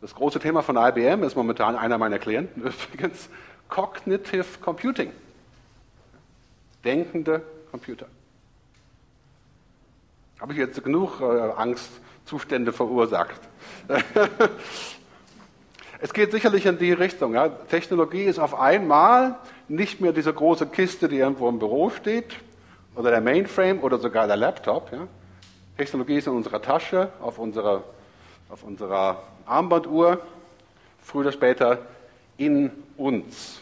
Das 0.00 0.14
große 0.14 0.40
Thema 0.40 0.62
von 0.62 0.76
IBM 0.76 1.22
ist 1.22 1.36
momentan 1.36 1.76
einer 1.76 1.98
meiner 1.98 2.18
Klienten 2.18 2.62
übrigens 2.92 3.28
Cognitive 3.68 4.46
Computing. 4.60 5.12
Denkende 6.84 7.42
Computer. 7.70 8.06
Habe 10.40 10.52
ich 10.52 10.58
jetzt 10.58 10.82
genug 10.82 11.20
äh, 11.20 11.24
Angstzustände 11.24 12.72
verursacht? 12.72 13.40
es 16.00 16.14
geht 16.14 16.30
sicherlich 16.30 16.64
in 16.64 16.78
die 16.78 16.92
Richtung. 16.92 17.34
Ja. 17.34 17.48
Technologie 17.48 18.22
ist 18.22 18.38
auf 18.38 18.58
einmal 18.58 19.36
nicht 19.68 20.00
mehr 20.00 20.12
diese 20.12 20.32
große 20.32 20.66
Kiste, 20.66 21.08
die 21.08 21.18
irgendwo 21.18 21.48
im 21.48 21.58
Büro 21.58 21.90
steht, 21.90 22.36
oder 22.94 23.10
der 23.10 23.20
Mainframe 23.20 23.80
oder 23.80 23.98
sogar 23.98 24.26
der 24.26 24.36
Laptop. 24.36 24.90
Ja. 24.92 25.06
Technologie 25.76 26.16
ist 26.16 26.26
in 26.26 26.32
unserer 26.32 26.62
Tasche, 26.62 27.10
auf 27.20 27.38
unserer, 27.38 27.84
auf 28.48 28.64
unserer 28.64 29.22
Armbanduhr, 29.46 30.20
früher 31.02 31.22
oder 31.22 31.32
später 31.32 31.78
in 32.38 32.70
uns. 32.96 33.60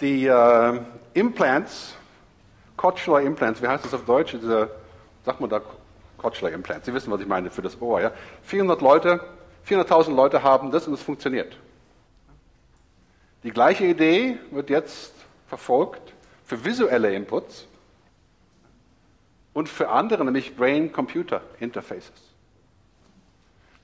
Die 0.00 0.26
äh, 0.26 0.80
Implants, 1.14 1.94
Kochler 2.76 3.22
Implants, 3.22 3.62
wie 3.62 3.68
heißt 3.68 3.84
das 3.84 3.94
auf 3.94 4.04
Deutsch? 4.04 4.32
Diese, 4.32 4.70
sagt 5.24 5.40
man 5.40 5.48
da 5.48 5.62
Kochler 6.18 6.52
Implants, 6.52 6.86
Sie 6.86 6.92
wissen, 6.92 7.10
was 7.10 7.20
ich 7.20 7.26
meine 7.26 7.50
für 7.50 7.62
das 7.62 7.80
Ohr. 7.80 8.00
Ja? 8.00 8.12
400 8.42 8.80
Leute, 8.82 9.20
400.000 9.66 10.14
Leute 10.14 10.42
haben 10.42 10.70
das 10.70 10.86
und 10.86 10.94
es 10.94 11.02
funktioniert. 11.02 11.56
Die 13.42 13.50
gleiche 13.50 13.86
Idee 13.86 14.38
wird 14.50 14.70
jetzt 14.70 15.12
verfolgt 15.46 16.12
für 16.44 16.64
visuelle 16.64 17.14
Inputs 17.14 17.66
und 19.52 19.68
für 19.68 19.88
andere, 19.88 20.24
nämlich 20.24 20.56
Brain-Computer-Interfaces. 20.56 22.12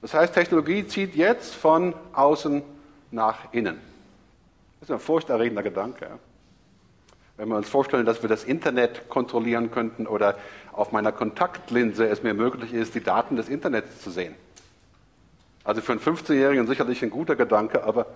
Das 0.03 0.15
heißt, 0.15 0.35
Technologie 0.35 0.87
zieht 0.87 1.15
jetzt 1.15 1.55
von 1.55 1.95
außen 2.13 2.63
nach 3.11 3.53
innen. 3.53 3.92
Das 4.83 4.91
ist 4.91 4.95
ein 4.95 4.99
furchterregender 4.99 5.63
Gedanke. 5.63 6.19
Wenn 7.37 7.49
wir 7.49 7.57
uns 7.57 7.69
vorstellen, 7.69 8.05
dass 8.05 8.23
wir 8.23 8.29
das 8.29 8.43
Internet 8.43 9.09
kontrollieren 9.09 9.71
könnten 9.71 10.09
oder 10.09 10.37
auf 10.73 10.91
meiner 10.91 11.13
Kontaktlinse 11.13 12.09
es 12.09 12.25
mir 12.25 12.35
möglich 12.35 12.75
ist, 12.75 12.97
die 12.97 13.01
Daten 13.01 13.37
des 13.37 13.49
Internets 13.49 14.01
zu 14.01 14.11
sehen. 14.11 14.35
Also 15.63 15.83
für 15.83 15.93
einen 15.93 16.01
15-Jährigen 16.01 16.67
sicherlich 16.67 17.01
ein 17.05 17.11
guter 17.11 17.37
Gedanke, 17.37 17.85
aber 17.85 18.07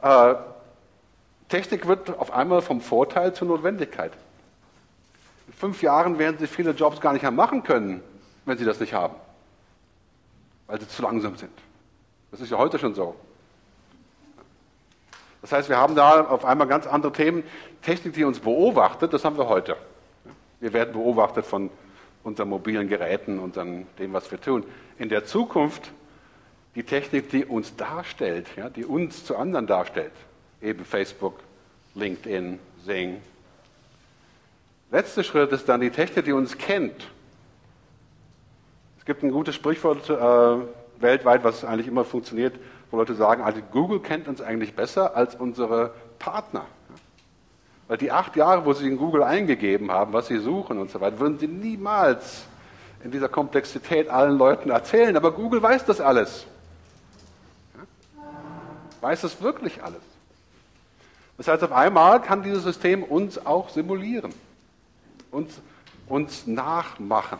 äh, 0.00 0.36
Technik 1.48 1.88
wird 1.88 2.16
auf 2.20 2.32
einmal 2.32 2.62
vom 2.62 2.80
Vorteil 2.80 3.34
zur 3.34 3.48
Notwendigkeit. 3.48 4.12
In 5.48 5.54
fünf 5.54 5.82
Jahren 5.82 6.20
werden 6.20 6.36
Sie 6.38 6.46
viele 6.46 6.70
Jobs 6.70 7.00
gar 7.00 7.14
nicht 7.14 7.22
mehr 7.22 7.32
machen 7.32 7.64
können, 7.64 8.00
wenn 8.44 8.56
Sie 8.56 8.64
das 8.64 8.78
nicht 8.78 8.94
haben, 8.94 9.16
weil 10.68 10.80
sie 10.80 10.86
zu 10.86 11.02
langsam 11.02 11.34
sind. 11.34 11.50
Das 12.30 12.40
ist 12.40 12.48
ja 12.48 12.58
heute 12.58 12.78
schon 12.78 12.94
so. 12.94 13.16
Das 15.42 15.52
heißt, 15.52 15.68
wir 15.68 15.78
haben 15.78 15.94
da 15.94 16.22
auf 16.26 16.44
einmal 16.44 16.66
ganz 16.66 16.86
andere 16.86 17.12
Themen. 17.12 17.44
Technik, 17.82 18.12
die 18.12 18.24
uns 18.24 18.40
beobachtet, 18.40 19.12
das 19.12 19.24
haben 19.24 19.38
wir 19.38 19.48
heute. 19.48 19.76
Wir 20.60 20.72
werden 20.72 20.92
beobachtet 20.92 21.46
von 21.46 21.70
unseren 22.22 22.50
mobilen 22.50 22.88
Geräten, 22.88 23.38
und 23.38 23.56
dem, 23.56 23.86
was 24.12 24.30
wir 24.30 24.40
tun. 24.40 24.64
In 24.98 25.08
der 25.08 25.24
Zukunft 25.24 25.92
die 26.74 26.82
Technik, 26.82 27.30
die 27.30 27.44
uns 27.44 27.74
darstellt, 27.76 28.46
ja, 28.56 28.68
die 28.68 28.84
uns 28.84 29.24
zu 29.24 29.36
anderen 29.36 29.66
darstellt. 29.66 30.12
Eben 30.60 30.84
Facebook, 30.84 31.40
LinkedIn, 31.94 32.58
Sing. 32.84 33.20
Letzter 34.90 35.24
Schritt 35.24 35.52
ist 35.52 35.68
dann 35.68 35.80
die 35.80 35.90
Technik, 35.90 36.26
die 36.26 36.32
uns 36.32 36.58
kennt. 36.58 37.08
Es 38.98 39.04
gibt 39.04 39.22
ein 39.22 39.30
gutes 39.30 39.54
Sprichwort 39.54 40.08
äh, 40.10 41.02
weltweit, 41.02 41.42
was 41.42 41.64
eigentlich 41.64 41.86
immer 41.86 42.04
funktioniert 42.04 42.54
wo 42.90 42.96
Leute 42.96 43.14
sagen, 43.14 43.42
also 43.42 43.60
Google 43.70 44.00
kennt 44.00 44.28
uns 44.28 44.40
eigentlich 44.40 44.74
besser 44.74 45.16
als 45.16 45.34
unsere 45.34 45.94
Partner. 46.18 46.66
Weil 47.88 47.98
die 47.98 48.12
acht 48.12 48.36
Jahre, 48.36 48.64
wo 48.64 48.72
sie 48.72 48.88
in 48.88 48.96
Google 48.96 49.22
eingegeben 49.22 49.90
haben, 49.90 50.12
was 50.12 50.28
sie 50.28 50.38
suchen 50.38 50.78
und 50.78 50.90
so 50.90 51.00
weiter, 51.00 51.18
würden 51.18 51.38
sie 51.38 51.48
niemals 51.48 52.44
in 53.02 53.10
dieser 53.10 53.28
Komplexität 53.28 54.08
allen 54.08 54.36
Leuten 54.36 54.70
erzählen. 54.70 55.16
Aber 55.16 55.32
Google 55.32 55.62
weiß 55.62 55.84
das 55.86 56.00
alles. 56.00 56.46
Weiß 59.00 59.24
es 59.24 59.40
wirklich 59.40 59.82
alles. 59.82 60.02
Das 61.36 61.48
heißt, 61.48 61.64
auf 61.64 61.72
einmal 61.72 62.20
kann 62.20 62.42
dieses 62.42 62.62
System 62.62 63.02
uns 63.02 63.44
auch 63.46 63.70
simulieren, 63.70 64.32
uns, 65.30 65.60
uns 66.06 66.46
nachmachen 66.46 67.38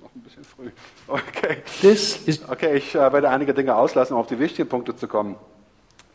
noch 0.00 0.14
ein 0.14 0.20
bisschen 0.20 0.44
früh. 0.44 0.70
Okay. 1.08 1.62
Okay, 2.48 2.76
ich 2.76 2.94
äh, 2.94 3.12
werde 3.12 3.30
einige 3.30 3.54
Dinge 3.54 3.74
auslassen, 3.74 4.14
um 4.14 4.20
auf 4.20 4.26
die 4.26 4.38
wichtigen 4.38 4.68
Punkte 4.68 4.96
zu 4.96 5.08
kommen. 5.08 5.36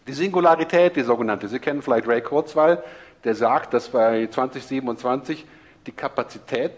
Die 0.07 0.13
Singularität, 0.13 0.95
die 0.95 1.03
sogenannte, 1.03 1.47
Sie 1.47 1.59
kennen 1.59 1.81
vielleicht 1.81 2.07
Ray 2.07 2.21
Kurzweil, 2.21 2.83
der 3.23 3.35
sagt, 3.35 3.73
dass 3.73 3.89
bei 3.89 4.27
2027 4.27 5.45
die 5.87 5.91
Kapazität 5.91 6.71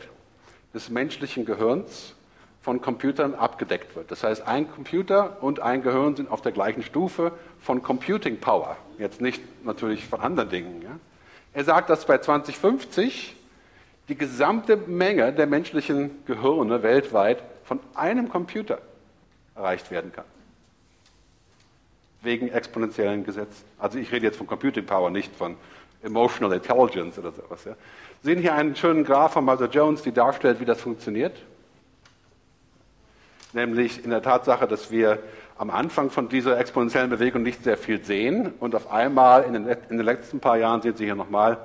des 0.74 0.90
menschlichen 0.90 1.46
Gehirns 1.46 2.14
von 2.62 2.82
Computern 2.82 3.36
abgedeckt 3.36 3.96
wird. 3.96 4.12
Das 4.12 4.24
heißt, 4.24 4.48
ein 4.48 4.72
Computer 4.72 5.38
und 5.42 5.60
ein 5.60 5.84
Gehirn 5.84 6.16
sind 6.16 6.32
auf 6.32 6.42
der 6.42 6.52
gleichen 6.52 6.84
Stufe 6.84 7.32
von 7.60 7.84
Computing 7.84 8.40
Power. 8.40 8.78
Jetzt 8.98 9.22
nicht 9.22 9.42
natürlich 9.64 10.06
von 10.06 10.20
anderen 10.20 10.50
Dingen. 10.50 10.82
Ja. 10.82 10.90
Er 11.54 11.64
sagt, 11.64 11.90
dass 11.90 12.06
bei 12.06 12.18
2050 12.18 13.36
die 14.08 14.16
gesamte 14.16 14.78
Menge 14.78 15.34
der 15.34 15.48
menschlichen 15.48 16.24
Gehirne 16.26 16.84
weltweit 16.84 17.44
von 17.64 17.80
einem 17.96 18.30
Computer 18.30 18.80
erreicht 19.56 19.90
werden 19.90 20.12
kann. 20.12 20.26
Wegen 22.22 22.50
exponentiellen 22.50 23.24
Gesetzen. 23.24 23.64
Also 23.80 23.98
ich 23.98 24.12
rede 24.12 24.26
jetzt 24.26 24.38
von 24.38 24.48
Computing 24.48 24.86
Power, 24.86 25.10
nicht 25.10 25.36
von 25.36 25.56
Emotional 26.04 26.54
Intelligence 26.56 27.18
oder 27.18 27.32
sowas. 27.32 27.64
Ja. 27.66 27.74
Sie 28.22 28.30
sehen 28.30 28.40
hier 28.40 28.54
einen 28.54 28.76
schönen 28.76 29.04
Graph 29.04 29.34
von 29.34 29.46
Martha 29.46 29.66
Jones, 29.66 30.04
die 30.04 30.12
darstellt, 30.12 30.60
wie 30.60 30.66
das 30.66 30.82
funktioniert. 30.82 31.36
Nämlich 33.54 34.04
in 34.04 34.12
der 34.12 34.22
Tatsache, 34.22 34.68
dass 34.68 34.92
wir 34.92 35.20
am 35.58 35.70
Anfang 35.70 36.10
von 36.12 36.28
dieser 36.28 36.60
exponentiellen 36.60 37.10
Bewegung 37.10 37.42
nicht 37.42 37.64
sehr 37.64 37.78
viel 37.78 38.04
sehen 38.04 38.54
und 38.60 38.76
auf 38.76 38.92
einmal 38.92 39.44
in 39.44 39.54
den, 39.54 39.68
in 39.68 39.98
den 39.98 40.06
letzten 40.06 40.40
paar 40.40 40.58
Jahren, 40.58 40.82
sehen 40.82 40.96
Sie 40.96 41.06
hier 41.06 41.16
nochmal, 41.16 41.58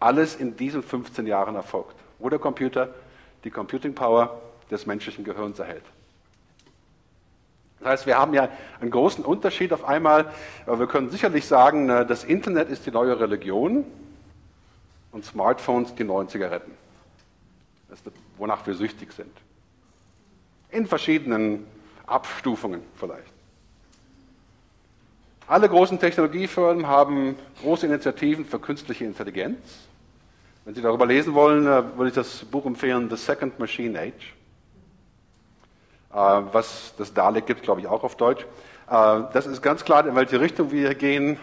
alles 0.00 0.36
in 0.36 0.56
diesen 0.56 0.82
15 0.82 1.26
Jahren 1.26 1.54
erfolgt, 1.54 1.96
wo 2.18 2.28
der 2.28 2.38
Computer 2.38 2.94
die 3.44 3.50
Computing 3.50 3.94
Power 3.94 4.40
des 4.70 4.86
menschlichen 4.86 5.24
Gehirns 5.24 5.58
erhält. 5.58 5.84
Das 7.78 7.88
heißt, 7.88 8.06
wir 8.06 8.18
haben 8.18 8.34
ja 8.34 8.48
einen 8.80 8.90
großen 8.90 9.24
Unterschied 9.24 9.72
auf 9.72 9.84
einmal. 9.84 10.32
Wir 10.66 10.86
können 10.86 11.10
sicherlich 11.10 11.46
sagen, 11.46 11.88
das 11.88 12.24
Internet 12.24 12.68
ist 12.70 12.86
die 12.86 12.90
neue 12.90 13.20
Religion 13.20 13.84
und 15.12 15.24
Smartphones 15.24 15.94
die 15.94 16.04
neuen 16.04 16.28
Zigaretten. 16.28 16.72
Das 17.88 18.00
ist, 18.00 18.10
wonach 18.38 18.66
wir 18.66 18.74
süchtig 18.74 19.12
sind. 19.12 19.30
In 20.70 20.86
verschiedenen 20.86 21.66
Abstufungen 22.06 22.82
vielleicht. 22.96 23.35
Alle 25.48 25.68
großen 25.68 26.00
Technologiefirmen 26.00 26.88
haben 26.88 27.36
große 27.62 27.86
Initiativen 27.86 28.44
für 28.44 28.58
künstliche 28.58 29.04
Intelligenz. 29.04 29.58
Wenn 30.64 30.74
Sie 30.74 30.82
darüber 30.82 31.06
lesen 31.06 31.34
wollen, 31.34 31.68
äh, 31.68 31.96
würde 31.96 32.08
ich 32.08 32.14
das 32.14 32.44
Buch 32.44 32.66
empfehlen, 32.66 33.08
The 33.08 33.14
Second 33.14 33.56
Machine 33.60 33.96
Age. 33.96 34.34
Äh, 36.12 36.42
was 36.52 36.94
das 36.98 37.14
Dalek 37.14 37.46
gibt, 37.46 37.62
glaube 37.62 37.80
ich 37.80 37.86
auch 37.86 38.02
auf 38.02 38.16
Deutsch. 38.16 38.42
Äh, 38.90 39.22
das 39.32 39.46
ist 39.46 39.62
ganz 39.62 39.84
klar, 39.84 40.04
in 40.04 40.16
welche 40.16 40.40
Richtung 40.40 40.72
wir 40.72 40.92
gehen. 40.96 41.38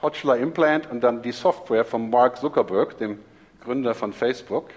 Kochler 0.00 0.36
Implant 0.36 0.88
und 0.88 1.00
dann 1.00 1.20
die 1.20 1.32
Software 1.32 1.84
von 1.84 2.10
Mark 2.10 2.36
Zuckerberg, 2.36 2.96
dem 2.98 3.18
Gründer 3.64 3.96
von 3.96 4.12
Facebook. 4.12 4.70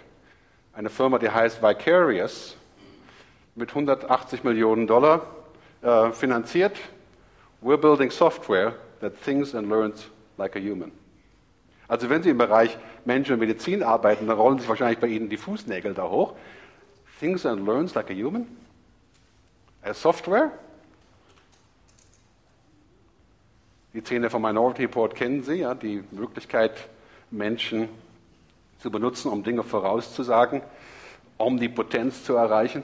Eine 0.74 0.90
Firma, 0.90 1.20
die 1.20 1.30
heißt 1.30 1.62
Vicarious, 1.62 2.58
mit 3.54 3.70
180 3.70 4.44
Millionen 4.44 4.88
Dollar 4.88 5.22
finanziert. 6.14 6.76
We're 7.62 7.78
building 7.78 8.12
software 8.12 8.76
that 9.00 9.16
thinks 9.24 9.54
and 9.54 9.70
learns 9.70 10.08
like 10.38 10.56
a 10.56 10.60
human. 10.60 10.92
Also 11.88 12.10
wenn 12.10 12.22
Sie 12.22 12.30
im 12.30 12.38
Bereich 12.38 12.78
Menschen 13.06 13.34
und 13.34 13.40
Medizin 13.40 13.82
arbeiten, 13.82 14.28
dann 14.28 14.38
rollen 14.38 14.60
sich 14.60 14.68
wahrscheinlich 14.68 15.00
bei 15.00 15.08
Ihnen 15.08 15.30
die 15.30 15.38
Fußnägel 15.38 15.94
da 15.94 16.10
hoch. 16.10 16.34
Thinks 17.20 17.46
and 17.46 17.66
learns 17.66 17.96
like 17.96 18.12
a 18.12 18.14
human? 18.14 18.46
Software. 19.94 20.52
Die 23.94 24.02
Szene 24.02 24.30
vom 24.30 24.42
Minority 24.42 24.84
Report 24.84 25.16
kennen 25.16 25.44
Sie, 25.44 25.56
ja, 25.56 25.74
die 25.74 26.04
Möglichkeit, 26.12 26.74
Menschen 27.32 27.90
zu 28.80 28.92
benutzen, 28.92 29.32
um 29.32 29.44
Dinge 29.44 29.64
vorauszusagen, 29.64 30.62
um 31.38 31.58
die 31.58 31.70
Potenz 31.70 32.24
zu 32.24 32.36
erreichen. 32.36 32.84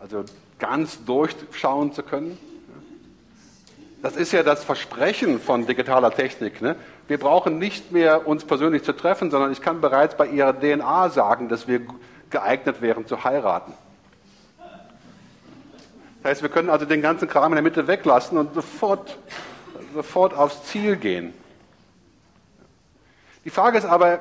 Also 0.00 0.24
ganz 0.58 1.02
durchschauen 1.04 1.92
zu 1.92 2.02
können. 2.02 2.36
Das 4.04 4.16
ist 4.16 4.32
ja 4.32 4.42
das 4.42 4.62
Versprechen 4.62 5.40
von 5.40 5.66
digitaler 5.66 6.10
Technik. 6.10 6.60
Ne? 6.60 6.76
Wir 7.08 7.16
brauchen 7.16 7.58
nicht 7.58 7.90
mehr 7.90 8.28
uns 8.28 8.44
persönlich 8.44 8.82
zu 8.84 8.92
treffen, 8.92 9.30
sondern 9.30 9.50
ich 9.50 9.62
kann 9.62 9.80
bereits 9.80 10.14
bei 10.14 10.26
ihrer 10.26 10.52
DNA 10.52 11.08
sagen, 11.08 11.48
dass 11.48 11.66
wir 11.66 11.80
geeignet 12.28 12.82
wären 12.82 13.06
zu 13.06 13.24
heiraten. 13.24 13.72
Das 16.22 16.32
heißt, 16.32 16.42
wir 16.42 16.50
können 16.50 16.68
also 16.68 16.84
den 16.84 17.00
ganzen 17.00 17.28
Kram 17.28 17.52
in 17.52 17.54
der 17.54 17.62
Mitte 17.62 17.86
weglassen 17.86 18.36
und 18.36 18.52
sofort, 18.52 19.16
sofort 19.94 20.34
aufs 20.34 20.64
Ziel 20.64 20.96
gehen. 20.96 21.32
Die 23.46 23.50
Frage 23.50 23.78
ist 23.78 23.86
aber, 23.86 24.20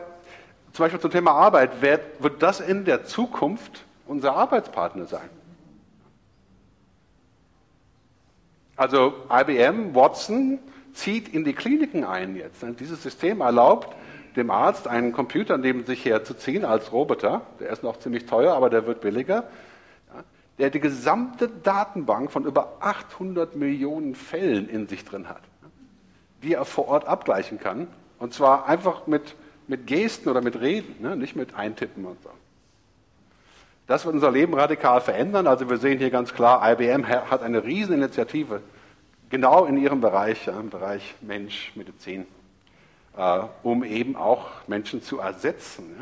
zum 0.72 0.86
Beispiel 0.86 1.02
zum 1.02 1.12
Thema 1.12 1.32
Arbeit, 1.32 1.82
wird, 1.82 2.24
wird 2.24 2.42
das 2.42 2.62
in 2.62 2.86
der 2.86 3.04
Zukunft 3.04 3.84
unser 4.08 4.34
Arbeitspartner 4.34 5.08
sein? 5.08 5.30
Also 8.76 9.14
IBM, 9.30 9.94
Watson 9.94 10.60
zieht 10.94 11.34
in 11.34 11.44
die 11.44 11.54
Kliniken 11.54 12.04
ein 12.04 12.36
jetzt. 12.36 12.64
Dieses 12.80 13.02
System 13.04 13.42
erlaubt 13.42 13.96
dem 14.36 14.50
Arzt 14.50 14.88
einen 14.88 15.12
Computer 15.12 15.58
neben 15.58 15.86
sich 15.86 16.06
herzuziehen 16.06 16.66
als 16.66 16.92
Roboter. 16.92 17.42
Der 17.60 17.70
ist 17.70 17.84
noch 17.84 17.98
ziemlich 17.98 18.26
teuer, 18.26 18.54
aber 18.54 18.70
der 18.70 18.88
wird 18.88 19.02
billiger 19.02 19.46
der 20.58 20.70
die 20.70 20.80
gesamte 20.80 21.48
Datenbank 21.50 22.32
von 22.32 22.46
über 22.46 22.78
800 22.80 23.56
Millionen 23.56 24.16
Fällen 24.16 24.70
in 24.70 24.88
sich 24.88 25.04
drin 25.04 25.28
hat, 25.28 25.42
die 26.44 26.54
er 26.54 26.66
vor 26.66 26.88
Ort 26.88 27.06
abgleichen 27.06 27.60
kann. 27.60 27.88
Und 28.20 28.34
zwar 28.34 28.68
einfach 28.68 29.08
mit, 29.08 29.36
mit 29.68 29.88
Gesten 29.88 30.30
oder 30.30 30.42
mit 30.42 30.60
Reden, 30.60 31.02
ne? 31.02 31.16
nicht 31.16 31.36
mit 31.36 31.56
Eintippen 31.56 32.06
und 32.06 32.22
so. 32.22 32.30
Das 33.88 34.06
wird 34.06 34.16
unser 34.16 34.32
Leben 34.32 34.54
radikal 34.54 35.02
verändern. 35.02 35.48
Also 35.48 35.70
wir 35.70 35.78
sehen 35.78 36.00
hier 36.00 36.10
ganz 36.10 36.34
klar, 36.34 36.62
IBM 36.72 37.08
hat 37.08 37.44
eine 37.44 37.64
Rieseninitiative 37.64 38.62
genau 39.30 39.66
in 39.66 39.78
ihrem 39.78 40.00
Bereich, 40.00 40.48
im 40.48 40.70
Bereich 40.70 41.16
Mensch, 41.22 41.72
Medizin, 41.76 42.28
äh, 43.18 43.40
um 43.64 43.84
eben 43.84 44.16
auch 44.16 44.48
Menschen 44.68 45.02
zu 45.02 45.20
ersetzen. 45.20 45.96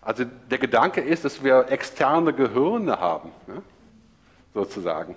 Also 0.00 0.24
der 0.50 0.58
Gedanke 0.58 1.00
ist, 1.00 1.24
dass 1.24 1.42
wir 1.42 1.66
externe 1.70 2.32
Gehirne 2.32 2.98
haben. 2.98 3.30
Sozusagen, 4.54 5.14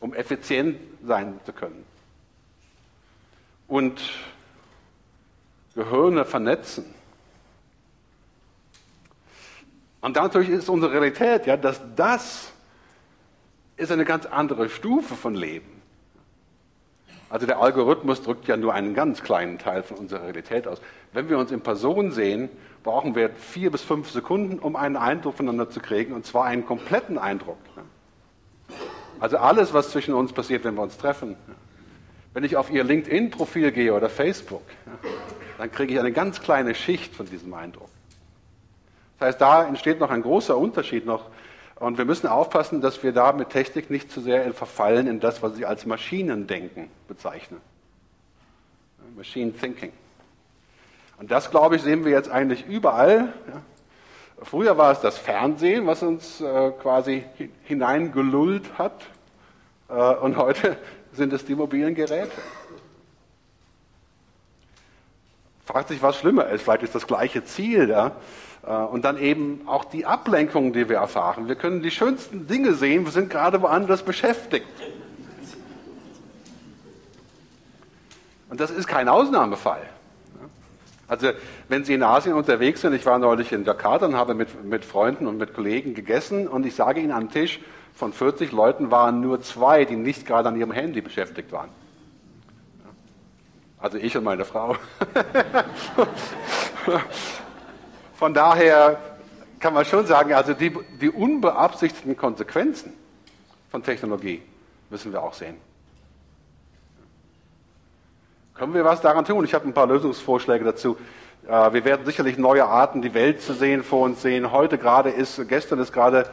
um 0.00 0.14
effizient 0.14 0.78
sein 1.04 1.40
zu 1.44 1.52
können. 1.52 1.84
Und 3.66 4.00
Gehirne 5.74 6.24
vernetzen. 6.24 6.84
Und 10.00 10.16
natürlich 10.16 10.50
ist 10.50 10.68
unsere 10.68 10.92
Realität, 10.92 11.46
ja, 11.46 11.56
dass 11.56 11.80
das 11.96 12.52
ist 13.76 13.92
eine 13.92 14.04
ganz 14.04 14.26
andere 14.26 14.68
Stufe 14.68 15.14
von 15.14 15.34
Leben. 15.34 15.78
Also 17.30 17.46
der 17.46 17.58
Algorithmus 17.60 18.22
drückt 18.22 18.48
ja 18.48 18.56
nur 18.56 18.72
einen 18.72 18.94
ganz 18.94 19.22
kleinen 19.22 19.58
Teil 19.58 19.82
von 19.82 19.98
unserer 19.98 20.22
Realität 20.22 20.66
aus. 20.66 20.80
Wenn 21.12 21.28
wir 21.28 21.38
uns 21.38 21.50
in 21.50 21.60
Person 21.60 22.10
sehen, 22.10 22.48
brauchen 22.82 23.14
wir 23.14 23.30
vier 23.30 23.70
bis 23.70 23.82
fünf 23.82 24.10
Sekunden, 24.10 24.58
um 24.58 24.76
einen 24.76 24.96
Eindruck 24.96 25.36
voneinander 25.36 25.68
zu 25.68 25.80
kriegen, 25.80 26.14
und 26.14 26.24
zwar 26.24 26.44
einen 26.44 26.64
kompletten 26.64 27.18
Eindruck. 27.18 27.58
Also 29.20 29.36
alles, 29.36 29.74
was 29.74 29.90
zwischen 29.90 30.14
uns 30.14 30.32
passiert, 30.32 30.64
wenn 30.64 30.74
wir 30.74 30.82
uns 30.82 30.96
treffen. 30.96 31.36
Wenn 32.32 32.44
ich 32.44 32.56
auf 32.56 32.70
Ihr 32.70 32.84
LinkedIn-Profil 32.84 33.72
gehe 33.72 33.92
oder 33.92 34.08
Facebook, 34.08 34.62
dann 35.58 35.70
kriege 35.70 35.94
ich 35.94 36.00
eine 36.00 36.12
ganz 36.12 36.40
kleine 36.40 36.74
Schicht 36.74 37.14
von 37.14 37.26
diesem 37.26 37.52
Eindruck. 37.52 37.90
Das 39.18 39.28
heißt, 39.28 39.40
da 39.40 39.64
entsteht 39.64 40.00
noch 40.00 40.10
ein 40.10 40.22
großer 40.22 40.56
Unterschied 40.56 41.06
noch. 41.06 41.26
Und 41.76 41.98
wir 41.98 42.04
müssen 42.04 42.26
aufpassen, 42.26 42.80
dass 42.80 43.02
wir 43.02 43.12
da 43.12 43.32
mit 43.32 43.50
Technik 43.50 43.90
nicht 43.90 44.10
zu 44.10 44.20
sehr 44.20 44.52
verfallen 44.52 45.06
in 45.06 45.20
das, 45.20 45.42
was 45.42 45.54
Sie 45.54 45.64
als 45.64 45.86
Maschinendenken 45.86 46.88
bezeichnen. 47.06 47.60
Machine 49.16 49.52
Thinking. 49.52 49.92
Und 51.18 51.30
das, 51.30 51.50
glaube 51.50 51.76
ich, 51.76 51.82
sehen 51.82 52.04
wir 52.04 52.12
jetzt 52.12 52.30
eigentlich 52.30 52.66
überall. 52.66 53.32
Früher 54.42 54.78
war 54.78 54.92
es 54.92 55.00
das 55.00 55.18
Fernsehen, 55.18 55.86
was 55.86 56.02
uns 56.02 56.40
äh, 56.40 56.70
quasi 56.80 57.24
hineingelullt 57.64 58.78
hat. 58.78 59.06
Äh, 59.88 59.94
und 59.94 60.36
heute 60.36 60.76
sind 61.12 61.32
es 61.32 61.44
die 61.44 61.56
mobilen 61.56 61.94
Geräte. 61.94 62.30
Fragt 65.64 65.88
sich, 65.88 66.00
was 66.00 66.16
schlimmer 66.16 66.46
ist. 66.46 66.62
Vielleicht 66.62 66.84
ist 66.84 66.94
das 66.94 67.06
gleiche 67.06 67.44
Ziel 67.44 67.88
da. 67.88 68.06
Äh, 68.06 68.10
und 68.68 69.04
dann 69.04 69.18
eben 69.18 69.62
auch 69.66 69.84
die 69.84 70.04
Ablenkungen, 70.04 70.72
die 70.72 70.88
wir 70.88 70.96
erfahren. 70.96 71.48
Wir 71.48 71.54
können 71.54 71.82
die 71.82 71.90
schönsten 71.90 72.46
Dinge 72.46 72.74
sehen, 72.74 73.04
wir 73.04 73.12
sind 73.12 73.30
gerade 73.30 73.62
woanders 73.62 74.02
beschäftigt. 74.02 74.66
Und 78.50 78.60
das 78.60 78.70
ist 78.70 78.86
kein 78.86 79.08
Ausnahmefall. 79.08 79.82
Also 81.06 81.30
wenn 81.68 81.84
Sie 81.84 81.94
in 81.94 82.02
Asien 82.02 82.34
unterwegs 82.34 82.82
sind, 82.82 82.92
ich 82.92 83.06
war 83.06 83.18
neulich 83.18 83.52
in 83.52 83.64
Jakarta 83.64 84.04
und 84.04 84.14
habe 84.14 84.34
mit, 84.34 84.64
mit 84.64 84.84
Freunden 84.84 85.26
und 85.26 85.38
mit 85.38 85.54
Kollegen 85.54 85.94
gegessen 85.94 86.46
und 86.46 86.66
ich 86.66 86.74
sage 86.74 87.00
Ihnen, 87.00 87.12
am 87.12 87.30
Tisch 87.30 87.60
von 87.94 88.12
40 88.12 88.52
Leuten 88.52 88.90
waren 88.90 89.20
nur 89.20 89.40
zwei, 89.40 89.86
die 89.86 89.96
nicht 89.96 90.26
gerade 90.26 90.48
an 90.48 90.56
ihrem 90.56 90.72
Handy 90.72 91.00
beschäftigt 91.00 91.50
waren. 91.50 91.70
Also 93.78 93.96
ich 93.96 94.16
und 94.16 94.24
meine 94.24 94.44
Frau. 94.44 94.76
Von 98.18 98.34
daher 98.34 98.98
kann 99.60 99.74
man 99.74 99.84
schon 99.84 100.04
sagen, 100.04 100.34
also 100.34 100.52
die, 100.52 100.76
die 101.00 101.08
unbeabsichtigten 101.08 102.16
Konsequenzen 102.16 102.92
von 103.70 103.84
Technologie 103.84 104.42
müssen 104.90 105.12
wir 105.12 105.22
auch 105.22 105.34
sehen. 105.34 105.56
Können 108.54 108.74
wir 108.74 108.84
was 108.84 109.00
daran 109.00 109.24
tun? 109.24 109.44
Ich 109.44 109.54
habe 109.54 109.68
ein 109.68 109.72
paar 109.72 109.86
Lösungsvorschläge 109.86 110.64
dazu. 110.64 110.96
Äh, 111.46 111.72
wir 111.72 111.84
werden 111.84 112.04
sicherlich 112.04 112.38
neue 112.38 112.64
Arten, 112.64 113.02
die 113.02 113.14
Welt 113.14 113.40
zu 113.40 113.52
sehen, 113.52 113.84
vor 113.84 114.00
uns 114.00 114.20
sehen. 114.20 114.50
Heute 114.50 114.78
gerade 114.78 115.10
ist, 115.10 115.40
gestern 115.46 115.78
ist 115.78 115.92
gerade 115.92 116.28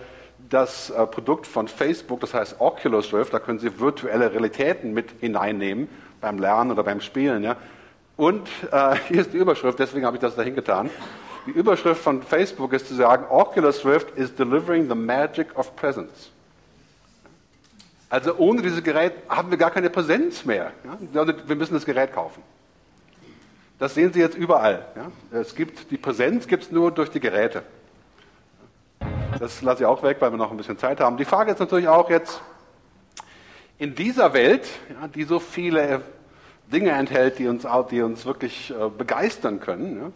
das 0.50 0.90
äh, 0.90 1.06
Produkt 1.06 1.46
von 1.46 1.68
Facebook, 1.68 2.20
das 2.20 2.34
heißt 2.34 2.56
Oculus 2.58 3.14
Rift, 3.14 3.32
da 3.32 3.38
können 3.38 3.60
Sie 3.60 3.80
virtuelle 3.80 4.32
Realitäten 4.32 4.92
mit 4.96 5.12
hineinnehmen 5.20 5.88
beim 6.20 6.40
Lernen 6.40 6.72
oder 6.72 6.82
beim 6.82 7.00
Spielen. 7.00 7.44
Ja. 7.44 7.58
Und 8.18 8.50
äh, 8.72 8.96
hier 9.08 9.22
ist 9.22 9.34
die 9.34 9.38
Überschrift, 9.38 9.78
deswegen 9.78 10.04
habe 10.08 10.18
ich 10.18 10.22
das 10.22 10.36
dahin 10.36 10.56
getan. 10.56 10.90
Die 11.46 11.52
Überschrift 11.52 12.02
von 12.02 12.24
Facebook 12.24 12.74
ist 12.74 12.88
zu 12.88 12.96
sagen, 12.96 13.26
Oculus 13.30 13.86
Rift 13.86 14.18
is 14.18 14.34
delivering 14.34 14.88
the 14.90 14.96
magic 14.96 15.56
of 15.58 15.76
presence. 15.76 16.32
Also 18.10 18.36
ohne 18.38 18.62
dieses 18.62 18.84
Gerät 18.84 19.14
haben 19.30 19.52
wir 19.52 19.58
gar 19.58 19.72
keine 19.72 19.90
Präsenz 19.90 20.46
mehr. 20.46 20.72
Ja? 21.14 21.28
Wir 21.28 21.56
müssen 21.56 21.74
das 21.74 21.86
Gerät 21.86 22.14
kaufen. 22.14 22.42
Das 23.78 23.94
sehen 23.94 24.14
Sie 24.14 24.20
jetzt 24.20 24.38
überall. 24.38 24.86
Ja? 24.96 25.40
Es 25.40 25.54
gibt, 25.54 25.92
die 25.92 25.98
Präsenz 25.98 26.48
gibt 26.48 26.64
es 26.64 26.72
nur 26.72 26.92
durch 26.92 27.10
die 27.10 27.20
Geräte. 27.20 27.64
Das 29.40 29.62
lasse 29.62 29.84
ich 29.84 29.86
auch 29.86 30.02
weg, 30.02 30.18
weil 30.22 30.32
wir 30.32 30.38
noch 30.38 30.52
ein 30.52 30.58
bisschen 30.58 30.78
Zeit 30.78 31.00
haben. 31.00 31.18
Die 31.18 31.26
Frage 31.26 31.52
ist 31.52 31.60
natürlich 31.60 31.90
auch 31.90 32.10
jetzt, 32.10 32.42
in 33.78 33.94
dieser 33.96 34.34
Welt, 34.34 34.68
ja, 34.90 35.08
die 35.10 35.24
so 35.26 35.40
viele 35.40 36.02
Dinge 36.72 36.92
enthält, 36.92 37.40
die 37.40 37.48
uns, 37.48 37.68
die 37.92 38.02
uns 38.02 38.26
wirklich 38.26 38.72
äh, 38.72 38.90
begeistern 38.90 39.60
können, 39.60 40.14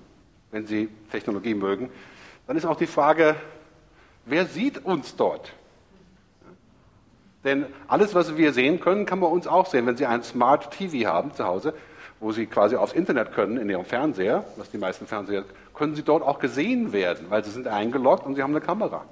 wenn 0.51 0.65
Sie 0.65 0.89
Technologie 1.11 1.53
mögen, 1.53 1.89
dann 2.47 2.57
ist 2.57 2.65
auch 2.65 2.77
die 2.77 2.87
Frage, 2.87 3.35
wer 4.25 4.45
sieht 4.45 4.83
uns 4.83 5.15
dort? 5.15 5.53
Denn 7.43 7.67
alles, 7.87 8.15
was 8.15 8.35
wir 8.35 8.53
sehen 8.53 8.79
können, 8.79 9.05
kann 9.05 9.19
man 9.19 9.31
uns 9.31 9.47
auch 9.47 9.65
sehen. 9.65 9.85
Wenn 9.85 9.95
Sie 9.95 10.05
ein 10.05 10.23
Smart 10.23 10.71
TV 10.71 11.09
haben 11.09 11.33
zu 11.33 11.45
Hause, 11.45 11.73
wo 12.19 12.31
Sie 12.31 12.45
quasi 12.47 12.75
aufs 12.75 12.93
Internet 12.93 13.33
können 13.33 13.57
in 13.57 13.69
Ihrem 13.69 13.85
Fernseher, 13.85 14.43
was 14.57 14.69
die 14.71 14.77
meisten 14.77 15.07
Fernseher, 15.07 15.45
können 15.73 15.95
Sie 15.95 16.03
dort 16.03 16.21
auch 16.21 16.39
gesehen 16.39 16.91
werden, 16.91 17.27
weil 17.29 17.43
Sie 17.45 17.51
sind 17.51 17.67
eingeloggt 17.67 18.25
und 18.25 18.35
Sie 18.35 18.43
haben 18.43 18.51
eine 18.51 18.65
Kamera. 18.65 19.05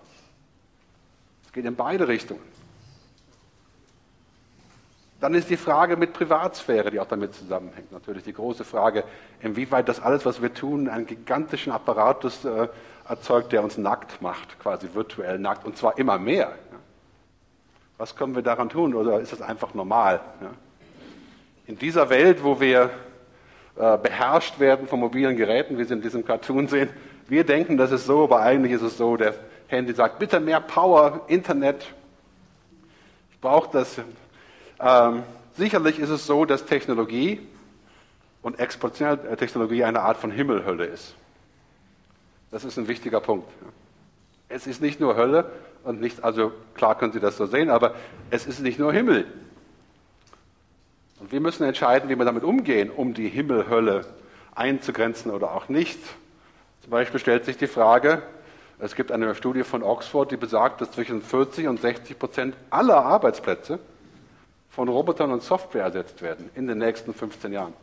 Es 1.45 1.53
geht 1.53 1.65
in 1.65 1.75
beide 1.75 2.07
Richtungen. 2.07 2.41
Dann 5.19 5.33
ist 5.33 5.49
die 5.49 5.57
Frage 5.57 5.97
mit 5.97 6.13
Privatsphäre, 6.13 6.91
die 6.91 6.99
auch 6.99 7.07
damit 7.07 7.33
zusammenhängt. 7.33 7.91
Natürlich 7.91 8.23
die 8.23 8.33
große 8.33 8.63
Frage, 8.63 9.03
inwieweit 9.41 9.89
das 9.89 9.99
alles, 9.99 10.25
was 10.25 10.41
wir 10.41 10.53
tun, 10.53 10.89
einen 10.89 11.07
gigantischen 11.07 11.71
Apparatus 11.71 12.45
äh, 12.45 12.67
erzeugt, 13.09 13.51
der 13.51 13.63
uns 13.63 13.77
nackt 13.77 14.21
macht, 14.21 14.59
quasi 14.59 14.89
virtuell 14.93 15.39
nackt, 15.39 15.65
und 15.65 15.75
zwar 15.75 15.97
immer 15.97 16.19
mehr. 16.19 16.49
Ja. 16.71 16.79
Was 17.97 18.15
können 18.15 18.35
wir 18.35 18.43
daran 18.43 18.69
tun 18.69 18.93
oder 18.93 19.19
ist 19.19 19.31
das 19.31 19.41
einfach 19.41 19.73
normal? 19.73 20.21
Ja. 20.41 20.51
In 21.65 21.79
dieser 21.79 22.09
Welt, 22.09 22.43
wo 22.43 22.59
wir 22.59 22.91
äh, 23.75 23.97
beherrscht 23.97 24.59
werden 24.59 24.87
von 24.87 24.99
mobilen 24.99 25.35
Geräten, 25.35 25.79
wie 25.79 25.83
Sie 25.83 25.93
in 25.93 26.01
diesem 26.01 26.25
Cartoon 26.25 26.67
sehen, 26.67 26.89
wir 27.27 27.43
denken, 27.43 27.75
das 27.75 27.91
ist 27.91 28.05
so, 28.05 28.25
aber 28.25 28.41
eigentlich 28.41 28.73
ist 28.73 28.83
es 28.83 28.97
so, 28.97 29.17
der 29.17 29.33
Handy 29.67 29.93
sagt, 29.93 30.19
bitte 30.19 30.39
mehr 30.39 30.61
Power, 30.61 31.21
Internet, 31.27 31.93
ich 33.31 33.39
brauche 33.41 33.69
das, 33.71 33.99
ähm, 34.79 35.23
sicherlich 35.55 35.99
ist 35.99 36.09
es 36.09 36.25
so, 36.25 36.45
dass 36.45 36.65
Technologie 36.65 37.39
und 38.41 38.59
exponentielle 38.59 39.29
äh, 39.29 39.35
Technologie 39.35 39.83
eine 39.83 40.01
Art 40.01 40.17
von 40.17 40.31
Himmelhölle 40.31 40.85
ist. 40.85 41.15
Das 42.51 42.63
ist 42.63 42.77
ein 42.77 42.87
wichtiger 42.87 43.19
Punkt. 43.19 43.49
Es 44.49 44.67
ist 44.67 44.81
nicht 44.81 44.99
nur 44.99 45.17
Hölle 45.17 45.51
und 45.83 45.99
nicht, 45.99 46.23
also 46.23 46.53
klar 46.75 46.97
können 46.97 47.11
Sie 47.11 47.19
das 47.19 47.37
so 47.37 47.45
sehen, 47.45 47.69
aber 47.69 47.95
es 48.29 48.45
ist 48.45 48.59
nicht 48.61 48.79
nur 48.79 48.93
Himmel. 48.93 49.25
Und 51.19 51.31
wir 51.31 51.41
müssen 51.41 51.63
entscheiden, 51.63 52.09
wie 52.09 52.17
wir 52.17 52.25
damit 52.25 52.43
umgehen, 52.43 52.89
um 52.89 53.13
die 53.13 53.27
Himmelhölle 53.27 54.05
einzugrenzen 54.55 55.31
oder 55.31 55.53
auch 55.53 55.67
nicht. 55.67 55.99
Zum 56.81 56.91
Beispiel 56.91 57.19
stellt 57.19 57.45
sich 57.45 57.57
die 57.57 57.67
Frage, 57.67 58.21
es 58.79 58.95
gibt 58.95 59.11
eine 59.11 59.33
Studie 59.33 59.63
von 59.63 59.81
Oxford, 59.81 60.31
die 60.31 60.37
besagt, 60.37 60.81
dass 60.81 60.91
zwischen 60.91 61.21
40 61.21 61.67
und 61.67 61.81
60 61.81 62.19
Prozent 62.19 62.55
aller 62.69 63.03
Arbeitsplätze 63.03 63.79
von 64.69 64.89
Robotern 64.89 65.31
und 65.31 65.43
Software 65.43 65.83
ersetzt 65.83 66.21
werden 66.21 66.49
in 66.55 66.67
den 66.67 66.77
nächsten 66.77 67.13
15 67.13 67.53
Jahren. 67.53 67.73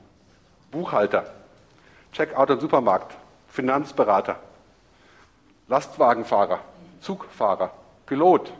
Buchhalter, 0.70 1.32
Checkout 2.12 2.50
im 2.50 2.60
Supermarkt, 2.60 3.14
Finanzberater, 3.48 4.38
Lastwagenfahrer, 5.68 6.60
Zugfahrer, 7.00 7.70
Pilot. 8.06 8.52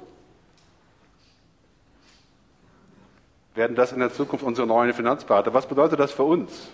Werden 3.54 3.76
das 3.76 3.92
in 3.92 4.00
der 4.00 4.12
Zukunft 4.12 4.44
unsere 4.44 4.66
neuen 4.66 4.92
Finanzberater? 4.92 5.54
Was 5.54 5.66
bedeutet 5.66 6.00
das 6.00 6.12
für 6.12 6.24
uns? 6.24 6.68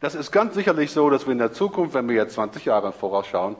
Das 0.00 0.14
ist 0.14 0.32
ganz 0.32 0.54
sicherlich 0.54 0.92
so, 0.92 1.10
dass 1.10 1.26
wir 1.26 1.32
in 1.32 1.38
der 1.38 1.52
Zukunft, 1.52 1.94
wenn 1.94 2.08
wir 2.08 2.16
jetzt 2.16 2.34
20 2.34 2.64
Jahre 2.64 2.90
vorausschauen, 2.90 3.54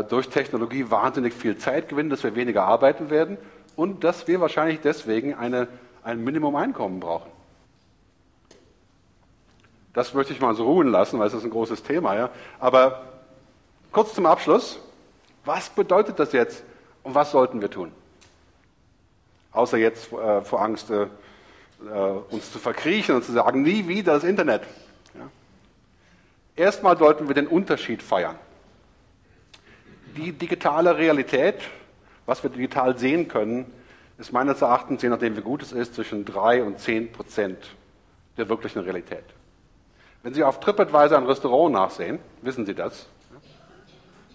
durch 0.00 0.28
Technologie 0.28 0.90
wahnsinnig 0.90 1.34
viel 1.34 1.58
Zeit 1.58 1.88
gewinnen, 1.88 2.08
dass 2.08 2.24
wir 2.24 2.34
weniger 2.34 2.64
arbeiten 2.64 3.10
werden 3.10 3.36
und 3.76 4.04
dass 4.04 4.26
wir 4.26 4.40
wahrscheinlich 4.40 4.80
deswegen 4.80 5.34
eine, 5.34 5.68
ein 6.02 6.24
Minimum-Einkommen 6.24 7.00
brauchen. 7.00 7.30
Das 9.92 10.14
möchte 10.14 10.32
ich 10.32 10.40
mal 10.40 10.54
so 10.54 10.64
ruhen 10.64 10.88
lassen, 10.88 11.18
weil 11.18 11.26
es 11.26 11.34
ist 11.34 11.44
ein 11.44 11.50
großes 11.50 11.82
Thema. 11.82 12.16
Ja? 12.16 12.30
Aber 12.58 13.02
kurz 13.90 14.14
zum 14.14 14.24
Abschluss. 14.24 14.78
Was 15.44 15.68
bedeutet 15.68 16.18
das 16.18 16.32
jetzt 16.32 16.62
und 17.02 17.14
was 17.14 17.32
sollten 17.32 17.60
wir 17.60 17.70
tun? 17.70 17.92
Außer 19.50 19.76
jetzt 19.76 20.12
äh, 20.12 20.40
vor 20.42 20.62
Angst, 20.62 20.88
äh, 20.90 21.02
äh 21.02 21.08
uns 22.30 22.50
zu 22.52 22.58
verkriechen 22.58 23.16
und 23.16 23.24
zu 23.24 23.32
sagen, 23.32 23.62
nie 23.62 23.88
wieder 23.88 24.14
das 24.14 24.24
Internet. 24.24 24.62
Ja? 25.14 25.28
Erstmal 26.56 26.96
sollten 26.96 27.28
wir 27.28 27.34
den 27.34 27.48
Unterschied 27.48 28.02
feiern 28.02 28.38
die 30.16 30.32
digitale 30.32 30.96
Realität, 30.96 31.56
was 32.26 32.42
wir 32.42 32.50
digital 32.50 32.98
sehen 32.98 33.28
können, 33.28 33.66
ist 34.18 34.32
meines 34.32 34.62
Erachtens, 34.62 35.02
je 35.02 35.08
nachdem 35.08 35.36
wie 35.36 35.40
gut 35.40 35.62
es 35.62 35.72
ist, 35.72 35.94
zwischen 35.94 36.24
3 36.24 36.62
und 36.62 36.78
10 36.78 37.12
Prozent 37.12 37.58
der 38.36 38.48
wirklichen 38.48 38.80
Realität. 38.80 39.24
Wenn 40.22 40.34
Sie 40.34 40.44
auf 40.44 40.60
TripAdvisor 40.60 41.18
ein 41.18 41.26
Restaurant 41.26 41.72
nachsehen, 41.74 42.18
wissen 42.42 42.64
Sie 42.64 42.74
das. 42.74 43.08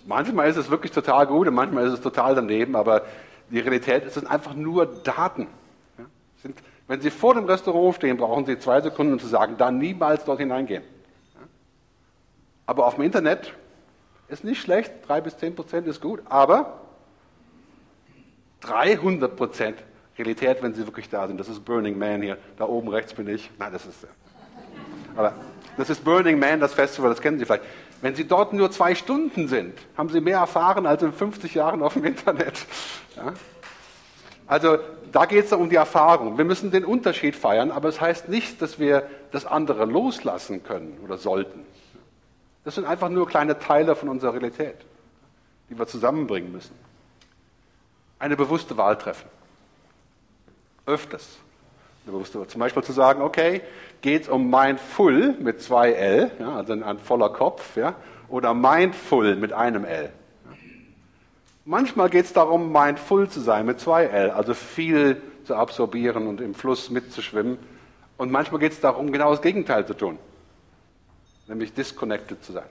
Manchmal 0.06 0.50
ist 0.50 0.58
es 0.58 0.70
wirklich 0.70 0.92
total 0.92 1.28
gut 1.28 1.48
und 1.48 1.54
manchmal 1.54 1.86
ist 1.86 1.94
es 1.94 2.02
total 2.02 2.36
daneben, 2.36 2.76
aber 2.76 3.04
die 3.50 3.60
Realität 3.60 4.06
ist 4.06 4.26
einfach 4.26 4.54
nur 4.54 4.86
Daten. 4.86 5.48
wenn 6.88 7.02
Sie 7.02 7.10
vor 7.10 7.34
dem 7.34 7.46
Restaurant 7.46 7.96
stehen, 7.96 8.18
brauchen 8.18 8.46
Sie 8.46 8.60
zwei 8.60 8.82
Sekunden, 8.82 9.14
um 9.14 9.20
zu 9.20 9.28
sagen, 9.28 9.56
da 9.58 9.72
niemals 9.72 10.26
dort 10.26 10.40
hineingehen. 10.40 10.84
Aber 12.66 12.86
auf 12.86 12.96
dem 12.96 13.04
Internet 13.06 13.54
ist 14.28 14.44
nicht 14.44 14.62
schlecht, 14.62 14.92
drei 15.08 15.22
bis 15.22 15.38
zehn 15.38 15.56
Prozent 15.56 15.88
ist 15.88 16.02
gut, 16.02 16.22
aber 16.26 16.82
300 18.62 19.36
Prozent 19.36 19.78
Realität, 20.18 20.62
wenn 20.64 20.74
sie 20.74 20.86
wirklich 20.86 21.10
da 21.10 21.28
sind. 21.28 21.40
Das 21.40 21.48
ist 21.48 21.64
Burning 21.64 21.98
Man 21.98 22.22
hier. 22.22 22.38
Da 22.58 22.66
oben 22.66 22.90
rechts 22.90 23.14
bin 23.14 23.28
ich. 23.28 23.50
Nein, 23.60 23.72
das 23.72 23.86
ist. 23.86 24.08
Aber 25.16 25.34
das 25.78 25.90
ist 25.90 26.04
Burning 26.04 26.40
Man, 26.40 26.60
das 26.60 26.74
Festival, 26.74 27.10
das 27.10 27.22
kennen 27.22 27.38
Sie 27.38 27.46
vielleicht. 27.46 27.64
Wenn 28.02 28.16
Sie 28.16 28.28
dort 28.28 28.54
nur 28.54 28.72
zwei 28.72 28.96
Stunden 28.96 29.48
sind, 29.48 29.78
haben 29.96 30.10
Sie 30.10 30.22
mehr 30.22 30.40
erfahren 30.40 30.86
als 30.86 31.04
in 31.04 31.14
50 31.14 31.54
Jahren 31.54 31.82
auf 31.82 31.94
dem 31.94 32.06
Internet. 32.06 32.66
Ja? 33.16 33.34
Also 34.48 34.78
da 35.12 35.26
geht 35.26 35.46
es 35.46 35.54
um 35.54 35.70
die 35.70 35.76
Erfahrung. 35.76 36.38
Wir 36.38 36.46
müssen 36.46 36.72
den 36.72 36.86
Unterschied 36.86 37.36
feiern, 37.36 37.72
aber 37.72 37.90
es 37.90 37.96
das 37.96 38.02
heißt 38.02 38.30
nicht, 38.30 38.62
dass 38.62 38.80
wir 38.80 39.08
das 39.32 39.46
andere 39.46 39.86
loslassen 39.86 40.64
können 40.64 41.00
oder 41.04 41.18
sollten. 41.18 41.66
Das 42.68 42.76
sind 42.76 42.84
einfach 42.84 43.08
nur 43.08 43.26
kleine 43.30 43.58
Teile 43.60 43.96
von 43.96 44.10
unserer 44.10 44.34
Realität, 44.34 44.76
die 45.70 45.80
wir 45.80 45.88
zusammenbringen 45.88 46.52
müssen. 46.52 46.76
Eine 48.20 48.36
bewusste 48.36 48.76
Wahl 48.76 48.98
treffen. 48.98 49.30
Öfters. 50.86 51.38
Zum 52.06 52.60
Beispiel 52.60 52.84
zu 52.84 52.92
sagen, 52.92 53.22
okay, 53.22 53.62
geht 54.02 54.24
es 54.24 54.28
um 54.28 54.50
Mindful 54.50 55.36
mit 55.40 55.62
zwei 55.62 55.94
L, 55.94 56.30
ja, 56.40 56.58
also 56.58 56.74
ein 56.74 57.00
voller 57.00 57.30
Kopf, 57.30 57.78
ja, 57.78 57.96
oder 58.28 58.54
Mindful 58.54 59.38
mit 59.38 59.54
einem 59.54 59.86
L. 59.86 60.12
Manchmal 61.64 62.10
geht 62.10 62.26
es 62.26 62.34
darum, 62.34 62.74
mindful 62.74 63.30
zu 63.30 63.40
sein 63.40 63.66
mit 63.66 63.80
zwei 63.80 64.08
L, 64.08 64.32
also 64.32 64.54
viel 64.54 65.22
zu 65.46 65.56
absorbieren 65.56 66.28
und 66.28 66.42
im 66.42 66.54
Fluss 66.54 66.90
mitzuschwimmen. 66.90 67.60
Und 68.18 68.30
manchmal 68.30 68.60
geht 68.60 68.74
es 68.74 68.82
darum, 68.82 69.14
genau 69.14 69.32
das 69.32 69.42
Gegenteil 69.42 69.88
zu 69.88 69.94
tun 69.94 70.20
nämlich 71.48 71.74
disconnected 71.74 72.44
zu 72.44 72.54
sein. 72.54 72.70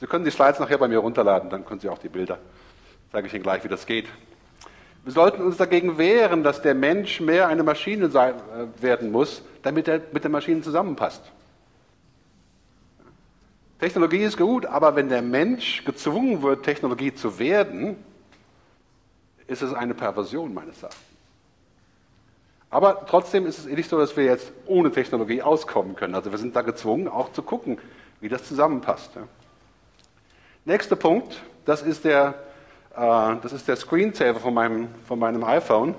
Sie 0.00 0.06
können 0.06 0.24
die 0.24 0.30
Slides 0.30 0.60
nachher 0.60 0.78
bei 0.78 0.88
mir 0.88 0.98
runterladen, 0.98 1.50
dann 1.50 1.64
können 1.64 1.80
Sie 1.80 1.88
auch 1.88 1.98
die 1.98 2.08
Bilder. 2.08 2.38
Sage 3.12 3.26
ich 3.26 3.34
Ihnen 3.34 3.42
gleich, 3.42 3.64
wie 3.64 3.68
das 3.68 3.86
geht. 3.86 4.06
Wir 5.04 5.12
sollten 5.12 5.42
uns 5.42 5.56
dagegen 5.56 5.96
wehren, 5.98 6.42
dass 6.42 6.60
der 6.60 6.74
Mensch 6.74 7.20
mehr 7.20 7.48
eine 7.48 7.62
Maschine 7.62 8.10
sein, 8.10 8.34
äh, 8.34 8.82
werden 8.82 9.10
muss, 9.10 9.42
damit 9.62 9.88
er 9.88 10.02
mit 10.12 10.22
der 10.22 10.30
Maschine 10.30 10.60
zusammenpasst. 10.60 11.22
Technologie 13.78 14.24
ist 14.24 14.36
gut, 14.36 14.66
aber 14.66 14.96
wenn 14.96 15.08
der 15.08 15.22
Mensch 15.22 15.84
gezwungen 15.84 16.42
wird, 16.42 16.64
Technologie 16.64 17.14
zu 17.14 17.38
werden, 17.38 17.96
ist 19.46 19.62
es 19.62 19.72
eine 19.72 19.94
Perversion 19.94 20.52
meines 20.52 20.82
Erachtens. 20.82 21.07
Aber 22.70 23.06
trotzdem 23.06 23.46
ist 23.46 23.58
es 23.58 23.66
nicht 23.66 23.88
so, 23.88 23.98
dass 23.98 24.16
wir 24.16 24.24
jetzt 24.24 24.52
ohne 24.66 24.90
Technologie 24.90 25.42
auskommen 25.42 25.96
können. 25.96 26.14
Also 26.14 26.30
wir 26.30 26.38
sind 26.38 26.54
da 26.54 26.62
gezwungen, 26.62 27.08
auch 27.08 27.32
zu 27.32 27.42
gucken, 27.42 27.78
wie 28.20 28.28
das 28.28 28.44
zusammenpasst. 28.44 29.10
Nächster 30.64 30.96
Punkt, 30.96 31.40
das 31.64 31.82
ist 31.82 32.04
der, 32.04 32.34
äh, 32.94 33.36
das 33.42 33.52
ist 33.52 33.68
der 33.68 33.76
Screensaver 33.76 34.40
von 34.40 34.52
meinem, 34.52 34.88
von 35.06 35.18
meinem 35.18 35.44
iPhone. 35.44 35.94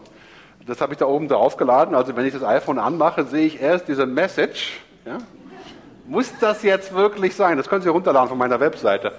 Das 0.68 0.82
habe 0.82 0.94
ich 0.94 1.00
da 1.00 1.08
oben 1.08 1.28
drauf 1.28 1.58
geladen. 1.58 1.96
Also 1.96 2.16
wenn 2.16 2.26
ich 2.26 2.34
das 2.34 2.44
iPhone 2.44 2.78
anmache, 2.78 3.24
sehe 3.24 3.48
ich 3.48 3.60
erst 3.60 3.88
diese 3.88 4.06
Message. 4.06 4.80
Ja? 5.06 5.18
Muss 6.06 6.32
das 6.40 6.62
jetzt 6.62 6.94
wirklich 6.94 7.36
sein? 7.36 7.58
Das 7.58 7.68
können 7.68 7.82
Sie 7.82 7.90
runterladen 7.90 8.30
von 8.30 8.38
meiner 8.38 8.60
Webseite. 8.60 9.14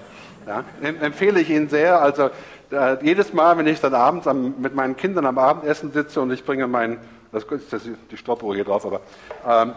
Ja? 0.46 0.64
Empfehle 0.82 1.40
ich 1.40 1.50
Ihnen 1.50 1.68
sehr. 1.68 2.00
Also 2.00 2.30
äh, 2.70 3.04
jedes 3.04 3.32
Mal, 3.32 3.58
wenn 3.58 3.66
ich 3.66 3.80
dann 3.80 3.94
abends 3.94 4.28
am, 4.28 4.54
mit 4.60 4.76
meinen 4.76 4.96
Kindern 4.96 5.26
am 5.26 5.38
Abendessen 5.38 5.90
sitze 5.90 6.20
und 6.20 6.30
ich 6.30 6.44
bringe 6.44 6.68
mein, 6.68 6.98
das 7.32 7.44
ist 7.44 7.88
die 8.10 8.16
Stoppuhr 8.16 8.54
hier 8.54 8.64
drauf, 8.64 8.84
aber 8.84 9.00
ähm, 9.46 9.74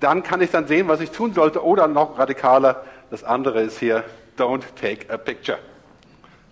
dann 0.00 0.22
kann 0.22 0.40
ich 0.40 0.50
dann 0.50 0.66
sehen, 0.66 0.88
was 0.88 1.00
ich 1.00 1.10
tun 1.10 1.34
sollte. 1.34 1.64
Oder 1.64 1.86
noch 1.86 2.18
radikaler, 2.18 2.84
das 3.10 3.22
andere 3.22 3.62
ist 3.62 3.78
hier, 3.78 4.04
don't 4.38 4.62
take 4.80 5.12
a 5.12 5.16
picture. 5.16 5.58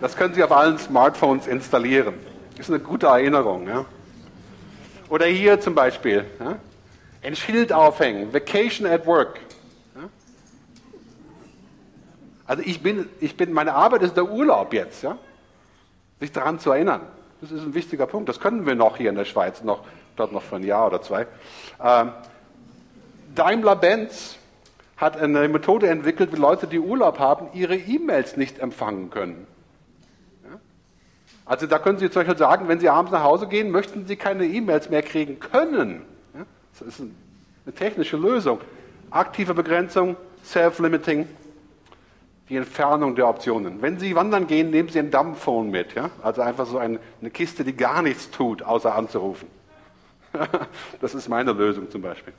Das 0.00 0.16
können 0.16 0.32
Sie 0.32 0.42
auf 0.42 0.50
allen 0.50 0.78
Smartphones 0.78 1.46
installieren. 1.46 2.14
Ist 2.58 2.70
eine 2.70 2.80
gute 2.80 3.06
Erinnerung. 3.06 3.68
Ja? 3.68 3.84
Oder 5.10 5.26
hier 5.26 5.60
zum 5.60 5.74
Beispiel, 5.74 6.24
ja? 6.40 6.56
ein 7.22 7.36
Schild 7.36 7.72
aufhängen, 7.72 8.32
Vacation 8.32 8.86
at 8.86 9.06
Work. 9.06 9.40
Also 12.46 12.62
ich 12.66 12.82
bin, 12.82 13.08
ich 13.20 13.36
bin, 13.36 13.52
meine 13.52 13.74
Arbeit 13.74 14.02
ist 14.02 14.16
der 14.16 14.28
Urlaub 14.28 14.72
jetzt, 14.72 15.02
ja? 15.02 15.18
Sich 16.20 16.32
daran 16.32 16.58
zu 16.58 16.70
erinnern. 16.70 17.00
Das 17.40 17.50
ist 17.50 17.62
ein 17.62 17.74
wichtiger 17.74 18.06
Punkt. 18.06 18.28
Das 18.28 18.38
können 18.38 18.66
wir 18.66 18.74
noch 18.74 18.96
hier 18.98 19.10
in 19.10 19.16
der 19.16 19.24
Schweiz, 19.24 19.62
noch, 19.62 19.80
dort 20.16 20.32
noch 20.32 20.42
für 20.42 20.56
ein 20.56 20.62
Jahr 20.62 20.86
oder 20.86 21.02
zwei. 21.02 21.26
Ähm, 21.82 22.12
Daimler-Benz 23.34 24.36
hat 24.96 25.16
eine 25.16 25.48
Methode 25.48 25.88
entwickelt, 25.88 26.32
wie 26.32 26.36
Leute, 26.36 26.66
die 26.66 26.78
Urlaub 26.78 27.18
haben, 27.18 27.48
ihre 27.54 27.76
E-Mails 27.76 28.36
nicht 28.36 28.58
empfangen 28.58 29.10
können. 29.10 29.46
Also 31.46 31.66
da 31.66 31.78
können 31.78 31.98
Sie 31.98 32.10
zum 32.10 32.20
Beispiel 32.20 32.38
sagen, 32.38 32.68
wenn 32.68 32.78
Sie 32.78 32.88
abends 32.88 33.10
nach 33.10 33.24
Hause 33.24 33.48
gehen, 33.48 33.70
möchten 33.70 34.06
Sie 34.06 34.14
keine 34.14 34.44
E-Mails 34.44 34.88
mehr 34.90 35.02
kriegen 35.02 35.40
können. 35.40 36.02
Das 36.78 36.86
ist 36.86 37.00
eine 37.00 37.74
technische 37.74 38.16
Lösung. 38.16 38.60
Aktive 39.10 39.54
Begrenzung, 39.54 40.16
Self-Limiting, 40.44 41.26
die 42.50 42.56
Entfernung 42.56 43.14
der 43.14 43.28
Optionen. 43.28 43.80
Wenn 43.80 43.98
Sie 44.00 44.14
wandern 44.16 44.48
gehen, 44.48 44.70
nehmen 44.70 44.88
Sie 44.88 44.98
ein 44.98 45.12
Dumbphone 45.12 45.70
mit. 45.70 45.94
Ja? 45.94 46.10
Also 46.20 46.42
einfach 46.42 46.66
so 46.66 46.78
eine, 46.78 46.98
eine 47.20 47.30
Kiste, 47.30 47.62
die 47.64 47.74
gar 47.74 48.02
nichts 48.02 48.28
tut, 48.30 48.62
außer 48.62 48.92
anzurufen. 48.92 49.48
das 51.00 51.14
ist 51.14 51.28
meine 51.28 51.52
Lösung 51.52 51.88
zum 51.90 52.02
Beispiel. 52.02 52.34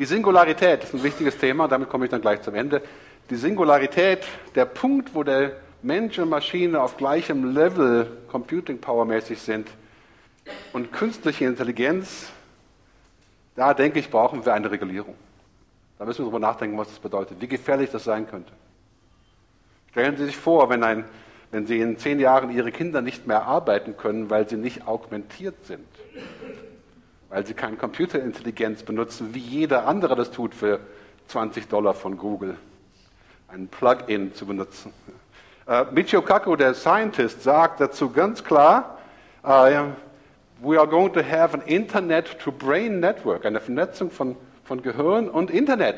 Die 0.00 0.04
Singularität 0.04 0.82
ist 0.82 0.94
ein 0.94 1.02
wichtiges 1.02 1.38
Thema, 1.38 1.68
damit 1.68 1.88
komme 1.88 2.06
ich 2.06 2.10
dann 2.10 2.20
gleich 2.20 2.42
zum 2.42 2.56
Ende. 2.56 2.82
Die 3.30 3.36
Singularität, 3.36 4.24
der 4.56 4.64
Punkt, 4.64 5.14
wo 5.14 5.22
der 5.22 5.52
Mensch 5.82 6.18
und 6.18 6.28
Maschine 6.28 6.80
auf 6.80 6.96
gleichem 6.96 7.54
Level 7.54 8.18
Computing 8.28 8.78
Power 8.78 9.04
mäßig 9.04 9.40
sind 9.40 9.68
und 10.72 10.92
künstliche 10.92 11.44
Intelligenz, 11.44 12.32
da 13.54 13.74
denke 13.74 14.00
ich, 14.00 14.10
brauchen 14.10 14.44
wir 14.44 14.54
eine 14.54 14.70
Regulierung. 14.70 15.14
Da 16.00 16.06
müssen 16.06 16.20
wir 16.20 16.30
darüber 16.30 16.38
nachdenken, 16.38 16.78
was 16.78 16.88
das 16.88 16.98
bedeutet, 16.98 17.42
wie 17.42 17.46
gefährlich 17.46 17.90
das 17.90 18.04
sein 18.04 18.26
könnte. 18.26 18.50
Stellen 19.90 20.16
Sie 20.16 20.24
sich 20.24 20.36
vor, 20.38 20.70
wenn, 20.70 20.82
ein, 20.82 21.04
wenn 21.50 21.66
Sie 21.66 21.78
in 21.78 21.98
zehn 21.98 22.18
Jahren 22.18 22.50
Ihre 22.50 22.72
Kinder 22.72 23.02
nicht 23.02 23.26
mehr 23.26 23.42
arbeiten 23.42 23.98
können, 23.98 24.30
weil 24.30 24.48
sie 24.48 24.56
nicht 24.56 24.88
augmentiert 24.88 25.62
sind, 25.66 25.86
weil 27.28 27.46
sie 27.46 27.52
keine 27.52 27.76
Computerintelligenz 27.76 28.82
benutzen, 28.82 29.34
wie 29.34 29.40
jeder 29.40 29.86
andere 29.86 30.16
das 30.16 30.30
tut 30.30 30.54
für 30.54 30.80
20 31.26 31.68
Dollar 31.68 31.92
von 31.92 32.16
Google, 32.16 32.56
ein 33.48 33.68
Plugin 33.68 34.34
zu 34.34 34.46
benutzen. 34.46 34.94
Uh, 35.68 35.84
Michio 35.92 36.22
Kaku, 36.22 36.56
der 36.56 36.72
Scientist, 36.72 37.42
sagt 37.42 37.78
dazu 37.78 38.08
ganz 38.08 38.42
klar, 38.42 38.98
uh, 39.44 39.90
we 40.62 40.78
are 40.78 40.88
going 40.88 41.12
to 41.12 41.20
have 41.20 41.52
an 41.52 41.60
Internet-to-Brain 41.66 43.00
Network, 43.00 43.44
eine 43.44 43.60
Vernetzung 43.60 44.10
von, 44.10 44.34
von 44.70 44.82
Gehirn 44.82 45.28
und 45.28 45.50
Internet. 45.50 45.96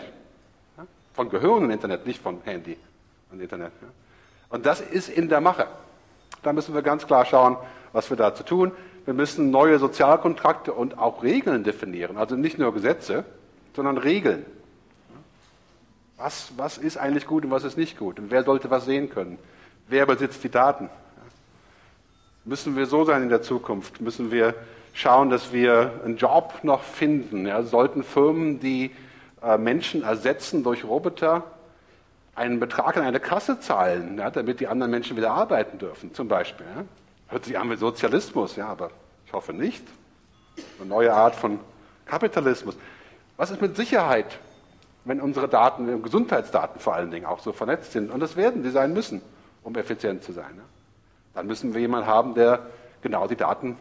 Von 1.13 1.29
Gehirn 1.29 1.65
und 1.65 1.71
Internet, 1.71 2.07
nicht 2.07 2.23
von 2.23 2.41
Handy 2.45 2.79
und 3.31 3.39
Internet. 3.39 3.71
Und 4.49 4.65
das 4.65 4.81
ist 4.81 5.11
in 5.11 5.29
der 5.29 5.43
Mache. 5.43 5.67
Da 6.43 6.55
müssen 6.55 6.73
wir 6.73 6.81
ganz 6.81 7.07
klar 7.07 7.27
schauen, 7.27 7.59
was 7.93 8.09
wir 8.09 8.17
dazu 8.17 8.43
tun. 8.45 8.73
Wir 9.05 9.13
müssen 9.13 9.51
neue 9.51 9.79
Sozialkontrakte 9.79 10.73
und 10.73 10.97
auch 10.97 11.23
Regeln 11.23 11.65
definieren. 11.65 12.17
Also 12.17 12.35
nicht 12.35 12.57
nur 12.57 12.73
Gesetze, 12.73 13.27
sondern 13.77 13.99
Regeln. 13.99 14.47
Was, 16.17 16.53
was 16.57 16.79
ist 16.79 16.97
eigentlich 16.97 17.27
gut 17.27 17.45
und 17.45 17.51
was 17.51 17.65
ist 17.65 17.77
nicht 17.77 17.99
gut? 17.99 18.19
Und 18.19 18.31
wer 18.31 18.43
sollte 18.43 18.71
was 18.71 18.87
sehen 18.87 19.11
können? 19.11 19.39
Wer 19.87 20.07
besitzt 20.07 20.43
die 20.45 20.51
Daten? 20.51 20.89
Müssen 22.47 22.75
wir 22.75 22.87
so 22.87 23.05
sein 23.05 23.23
in 23.23 23.29
der 23.29 23.43
Zukunft? 23.43 24.01
Müssen 24.01 24.33
wir 24.33 24.55
schauen, 24.93 25.31
dass 25.31 25.53
wir 25.53 26.01
einen 26.05 26.17
Job 26.17 26.55
noch 26.63 26.83
finden? 26.83 27.47
Ja? 27.47 27.63
Sollten 27.63 28.03
Firmen, 28.03 28.61
die 28.61 28.91
äh, 29.43 29.59
Menschen 29.59 30.03
ersetzen 30.03 30.63
durch 30.63 30.85
Roboter, 30.85 31.45
einen 32.35 32.61
Betrag 32.61 32.97
an 32.97 33.05
eine 33.05 33.21
Kasse 33.21 33.61
zahlen, 33.61 34.17
ja, 34.19 34.31
damit 34.31 34.61
die 34.61 34.67
anderen 34.67 34.91
Menschen 34.91 35.17
wieder 35.17 35.33
arbeiten 35.33 35.79
dürfen, 35.79 36.15
zum 36.15 36.29
Beispiel? 36.29 36.67
Ja? 36.75 36.85
Hört 37.29 37.45
sich 37.45 37.59
an 37.59 37.71
wie 37.71 37.77
Sozialismus, 37.77 38.57
ja, 38.57 38.69
aber 38.69 38.91
ich 39.27 39.33
hoffe 39.33 39.53
nicht. 39.53 39.85
Eine 40.79 40.89
neue 40.89 41.15
Art 41.15 41.35
von 41.35 41.61
Kapitalismus. 42.07 42.77
Was 43.37 43.51
ist 43.51 43.61
mit 43.61 43.77
Sicherheit, 43.77 44.39
wenn 45.05 45.21
unsere 45.21 45.49
Daten, 45.49 46.03
Gesundheitsdaten 46.03 46.81
vor 46.81 46.95
allen 46.95 47.11
Dingen 47.11 47.27
auch 47.27 47.39
so 47.39 47.53
vernetzt 47.53 47.93
sind? 47.93 48.11
Und 48.11 48.21
das 48.21 48.37
werden 48.37 48.63
sie 48.63 48.71
sein 48.71 48.93
müssen 48.93 49.23
um 49.63 49.75
effizient 49.77 50.23
zu 50.23 50.33
sein. 50.33 50.57
Ne? 50.57 50.63
Dann 51.35 51.47
müssen 51.47 51.75
wir 51.75 51.81
jemanden 51.81 52.07
haben, 52.07 52.35
der 52.35 52.61
genau 53.01 53.27
die 53.27 53.37
Daten 53.37 53.77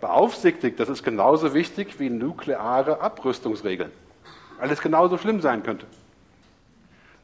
beaufsichtigt. 0.00 0.78
Das 0.78 0.88
ist 0.88 1.02
genauso 1.02 1.54
wichtig 1.54 1.98
wie 1.98 2.08
nukleare 2.10 3.00
Abrüstungsregeln, 3.00 3.90
weil 4.58 4.70
es 4.70 4.80
genauso 4.80 5.18
schlimm 5.18 5.40
sein 5.40 5.62
könnte. 5.62 5.86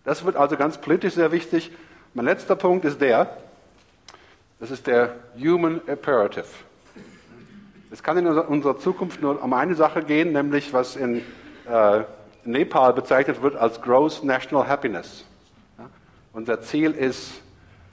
Das 0.04 0.24
wird 0.24 0.36
also 0.36 0.56
ganz 0.56 0.78
politisch 0.78 1.14
sehr 1.14 1.30
wichtig. 1.30 1.70
Mein 2.14 2.24
letzter 2.24 2.56
Punkt 2.56 2.84
ist 2.84 3.00
der, 3.00 3.36
das 4.58 4.70
ist 4.70 4.86
der 4.86 5.14
Human 5.38 5.80
Imperative. 5.86 6.46
Es 7.90 8.02
kann 8.02 8.16
in 8.18 8.26
unserer 8.26 8.78
Zukunft 8.78 9.20
nur 9.20 9.42
um 9.42 9.52
eine 9.52 9.74
Sache 9.74 10.02
gehen, 10.02 10.32
nämlich 10.32 10.72
was 10.72 10.96
in 10.96 11.22
äh, 11.68 12.02
Nepal 12.44 12.92
bezeichnet 12.94 13.42
wird 13.42 13.54
als 13.54 13.80
Gross 13.80 14.22
National 14.22 14.66
Happiness. 14.66 15.24
Ja? 15.78 15.88
Unser 16.32 16.60
Ziel 16.62 16.92
ist 16.92 17.32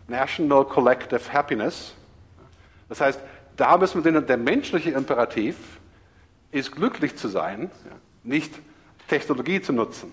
National 0.08 0.66
Collective 0.66 1.22
Happiness. 1.32 1.94
Das 2.88 3.02
heißt, 3.02 3.20
da 3.60 3.78
müssen 3.78 4.04
wir 4.04 4.12
sehen, 4.12 4.26
der 4.26 4.38
menschliche 4.38 4.92
Imperativ 4.92 5.56
ist 6.52 6.76
glücklich 6.76 7.16
zu 7.18 7.28
sein, 7.28 7.70
nicht 8.24 8.54
Technologie 9.08 9.62
zu 9.62 9.74
nutzen. 9.74 10.12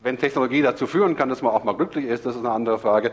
Wenn 0.00 0.18
Technologie 0.18 0.62
dazu 0.62 0.86
führen 0.86 1.16
kann, 1.16 1.28
dass 1.28 1.42
man 1.42 1.52
auch 1.52 1.64
mal 1.64 1.76
glücklich 1.76 2.06
ist, 2.06 2.24
das 2.24 2.34
ist 2.34 2.40
eine 2.40 2.52
andere 2.52 2.78
Frage. 2.78 3.10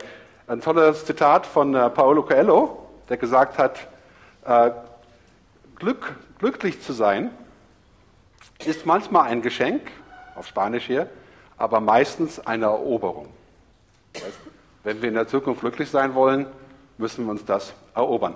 Ein 0.47 0.61
tolles 0.61 1.05
Zitat 1.05 1.45
von 1.45 1.73
äh, 1.73 1.89
Paolo 1.89 2.23
Coelho, 2.23 2.87
der 3.09 3.17
gesagt 3.17 3.57
hat, 3.57 3.87
äh, 4.45 4.71
Glück, 5.75 6.15
glücklich 6.39 6.81
zu 6.81 6.93
sein 6.93 7.31
ist 8.63 8.85
manchmal 8.85 9.23
ein 9.23 9.41
Geschenk, 9.41 9.81
auf 10.35 10.47
Spanisch 10.47 10.85
hier, 10.85 11.09
aber 11.57 11.79
meistens 11.79 12.39
eine 12.39 12.65
Eroberung. 12.65 13.27
Wenn 14.83 15.01
wir 15.01 15.09
in 15.09 15.15
der 15.15 15.27
Zukunft 15.27 15.61
glücklich 15.61 15.89
sein 15.89 16.13
wollen, 16.13 16.45
müssen 16.97 17.25
wir 17.25 17.31
uns 17.31 17.43
das 17.43 17.73
erobern. 17.93 18.35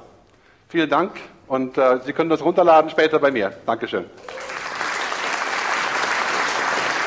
Vielen 0.71 0.87
Dank 0.87 1.13
und 1.47 1.79
äh, 1.79 1.99
Sie 2.05 2.13
können 2.13 2.29
das 2.29 2.43
runterladen 2.43 2.91
später 2.91 3.17
bei 3.17 3.31
mir. 3.31 3.51
Dankeschön. 3.65 4.05